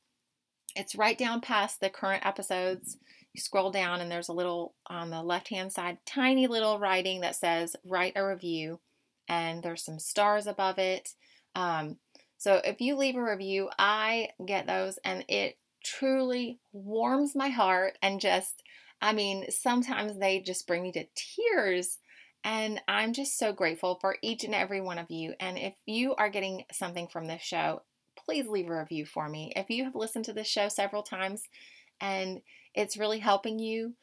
It's 0.76 0.96
right 0.96 1.18
down 1.18 1.40
past 1.40 1.80
the 1.80 1.90
current 1.90 2.26
episodes. 2.26 2.98
You 3.34 3.40
scroll 3.40 3.72
down, 3.72 4.02
and 4.02 4.12
there's 4.12 4.28
a 4.28 4.34
little 4.34 4.76
on 4.88 5.10
the 5.10 5.24
left 5.24 5.48
hand 5.48 5.72
side, 5.72 6.00
tiny 6.06 6.48
little 6.48 6.80
writing 6.80 7.22
that 7.22 7.38
says 7.38 7.78
write 7.86 8.14
a 8.18 8.28
review 8.28 8.82
and 9.30 9.64
there's 9.64 9.86
some 9.86 10.00
stars 10.00 10.48
above 10.48 10.80
it. 10.80 11.14
Um, 11.56 11.96
so 12.40 12.62
if 12.64 12.80
you 12.80 12.96
leave 12.96 13.18
a 13.18 13.22
review, 13.22 13.70
I 13.78 14.30
get 14.44 14.66
those 14.66 14.98
and 15.04 15.26
it 15.28 15.58
truly 15.84 16.60
warms 16.72 17.36
my 17.36 17.50
heart 17.50 17.98
and 18.02 18.22
just, 18.22 18.64
I 19.02 19.12
mean, 19.12 19.52
sometimes 19.52 20.18
they 20.18 20.40
just 20.40 20.66
bring 20.66 20.82
me 20.82 20.94
to 20.94 21.06
tears. 21.16 21.98
And 22.46 22.82
I'm 22.88 23.12
just 23.12 23.38
so 23.38 23.52
grateful 23.52 23.98
for 24.00 24.16
each 24.22 24.46
and 24.46 24.56
every 24.56 24.80
one 24.80 24.98
of 24.98 25.12
you. 25.12 25.34
And 25.42 25.58
if 25.58 25.74
you 25.86 26.16
are 26.16 26.30
getting 26.30 26.64
something 26.72 27.10
from 27.10 27.26
this 27.26 27.42
show, 27.42 27.82
please 28.16 28.48
leave 28.48 28.70
a 28.70 28.80
review 28.80 29.06
for 29.06 29.28
me. 29.28 29.52
If 29.58 29.70
you 29.70 29.84
have 29.84 29.96
listened 29.96 30.24
to 30.26 30.34
this 30.34 30.48
show 30.48 30.70
several 30.70 31.04
times 31.04 31.44
and 32.00 32.40
it's 32.74 32.96
really 32.96 33.20
helping 33.20 33.60
you, 33.60 33.96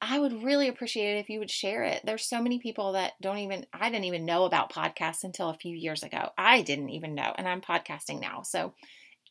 I 0.00 0.18
would 0.18 0.42
really 0.42 0.68
appreciate 0.68 1.16
it 1.16 1.20
if 1.20 1.28
you 1.28 1.38
would 1.38 1.50
share 1.50 1.84
it. 1.84 2.02
There's 2.04 2.24
so 2.24 2.42
many 2.42 2.58
people 2.58 2.92
that 2.92 3.12
don't 3.20 3.38
even, 3.38 3.64
I 3.72 3.90
didn't 3.90 4.06
even 4.06 4.24
know 4.24 4.44
about 4.44 4.72
podcasts 4.72 5.24
until 5.24 5.50
a 5.50 5.54
few 5.54 5.76
years 5.76 6.02
ago. 6.02 6.30
I 6.36 6.62
didn't 6.62 6.90
even 6.90 7.14
know, 7.14 7.32
and 7.36 7.46
I'm 7.46 7.60
podcasting 7.60 8.20
now. 8.20 8.42
So 8.42 8.74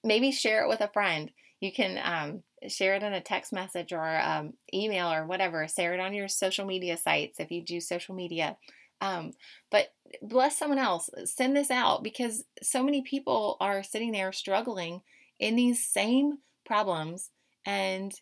maybe 0.03 0.31
share 0.31 0.63
it 0.63 0.69
with 0.69 0.81
a 0.81 0.89
friend. 0.93 1.31
You 1.59 1.73
can 1.73 1.99
um, 2.01 2.43
share 2.69 2.95
it 2.95 3.03
in 3.03 3.13
a 3.13 3.21
text 3.21 3.51
message 3.51 3.91
or 3.91 4.19
um, 4.21 4.53
email 4.73 5.11
or 5.11 5.25
whatever. 5.25 5.67
Share 5.67 5.93
it 5.93 5.99
on 5.99 6.13
your 6.13 6.27
social 6.27 6.65
media 6.65 6.97
sites 6.97 7.39
if 7.39 7.51
you 7.51 7.63
do 7.63 7.81
social 7.81 8.15
media. 8.15 8.57
Um, 9.01 9.33
but 9.69 9.87
bless 10.21 10.57
someone 10.57 10.79
else. 10.79 11.09
Send 11.25 11.55
this 11.55 11.71
out 11.71 12.03
because 12.03 12.43
so 12.61 12.83
many 12.83 13.01
people 13.01 13.57
are 13.59 13.83
sitting 13.83 14.11
there 14.11 14.31
struggling 14.31 15.01
in 15.39 15.55
these 15.55 15.85
same 15.85 16.39
problems 16.65 17.31
and 17.65 18.13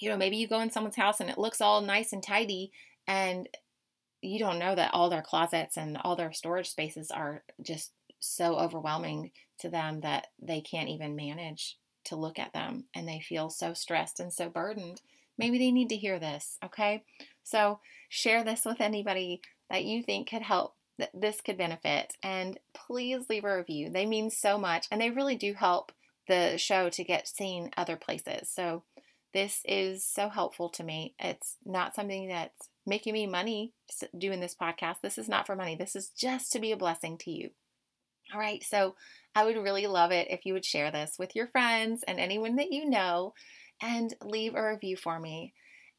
you 0.00 0.08
know, 0.08 0.16
maybe 0.16 0.36
you 0.36 0.48
go 0.48 0.60
in 0.60 0.70
someone's 0.70 0.96
house 0.96 1.20
and 1.20 1.30
it 1.30 1.38
looks 1.38 1.60
all 1.60 1.80
nice 1.80 2.12
and 2.12 2.22
tidy 2.22 2.72
and 3.06 3.48
you 4.22 4.38
don't 4.38 4.58
know 4.58 4.74
that 4.74 4.92
all 4.92 5.10
their 5.10 5.22
closets 5.22 5.76
and 5.76 5.96
all 6.04 6.16
their 6.16 6.32
storage 6.32 6.70
spaces 6.70 7.10
are 7.10 7.42
just 7.62 7.92
so 8.18 8.56
overwhelming 8.56 9.30
to 9.58 9.68
them 9.68 10.00
that 10.00 10.28
they 10.40 10.60
can't 10.60 10.88
even 10.88 11.16
manage 11.16 11.76
to 12.04 12.16
look 12.16 12.38
at 12.38 12.52
them 12.52 12.84
and 12.94 13.08
they 13.08 13.20
feel 13.20 13.50
so 13.50 13.72
stressed 13.72 14.20
and 14.20 14.32
so 14.32 14.48
burdened. 14.48 15.00
Maybe 15.38 15.58
they 15.58 15.70
need 15.70 15.88
to 15.88 15.96
hear 15.96 16.18
this, 16.18 16.58
okay? 16.64 17.04
So 17.42 17.80
share 18.08 18.44
this 18.44 18.64
with 18.64 18.80
anybody 18.80 19.40
that 19.70 19.84
you 19.84 20.02
think 20.02 20.28
could 20.28 20.42
help 20.42 20.74
that 20.98 21.10
this 21.14 21.40
could 21.40 21.56
benefit 21.56 22.14
and 22.22 22.58
please 22.74 23.24
leave 23.30 23.44
a 23.44 23.56
review. 23.56 23.90
They 23.90 24.04
mean 24.04 24.30
so 24.30 24.58
much 24.58 24.86
and 24.90 25.00
they 25.00 25.10
really 25.10 25.36
do 25.36 25.54
help 25.54 25.92
the 26.28 26.58
show 26.58 26.90
to 26.90 27.04
get 27.04 27.26
seen 27.26 27.70
other 27.76 27.96
places. 27.96 28.50
So 28.50 28.84
this 29.32 29.62
is 29.64 30.04
so 30.04 30.28
helpful 30.28 30.68
to 30.70 30.84
me. 30.84 31.14
It's 31.18 31.56
not 31.64 31.94
something 31.94 32.28
that's 32.28 32.68
making 32.86 33.12
me 33.12 33.26
money 33.26 33.72
doing 34.16 34.40
this 34.40 34.56
podcast. 34.60 34.96
This 35.02 35.18
is 35.18 35.28
not 35.28 35.46
for 35.46 35.56
money. 35.56 35.76
This 35.76 35.94
is 35.94 36.08
just 36.08 36.52
to 36.52 36.58
be 36.58 36.72
a 36.72 36.76
blessing 36.76 37.18
to 37.18 37.30
you. 37.30 37.50
All 38.32 38.40
right. 38.40 38.62
So 38.62 38.94
I 39.34 39.44
would 39.44 39.56
really 39.56 39.86
love 39.86 40.12
it 40.12 40.28
if 40.30 40.44
you 40.44 40.54
would 40.54 40.64
share 40.64 40.90
this 40.90 41.16
with 41.18 41.36
your 41.36 41.48
friends 41.48 42.04
and 42.06 42.18
anyone 42.18 42.56
that 42.56 42.72
you 42.72 42.88
know 42.88 43.34
and 43.82 44.14
leave 44.22 44.54
a 44.54 44.68
review 44.68 44.96
for 44.96 45.18
me. 45.18 45.52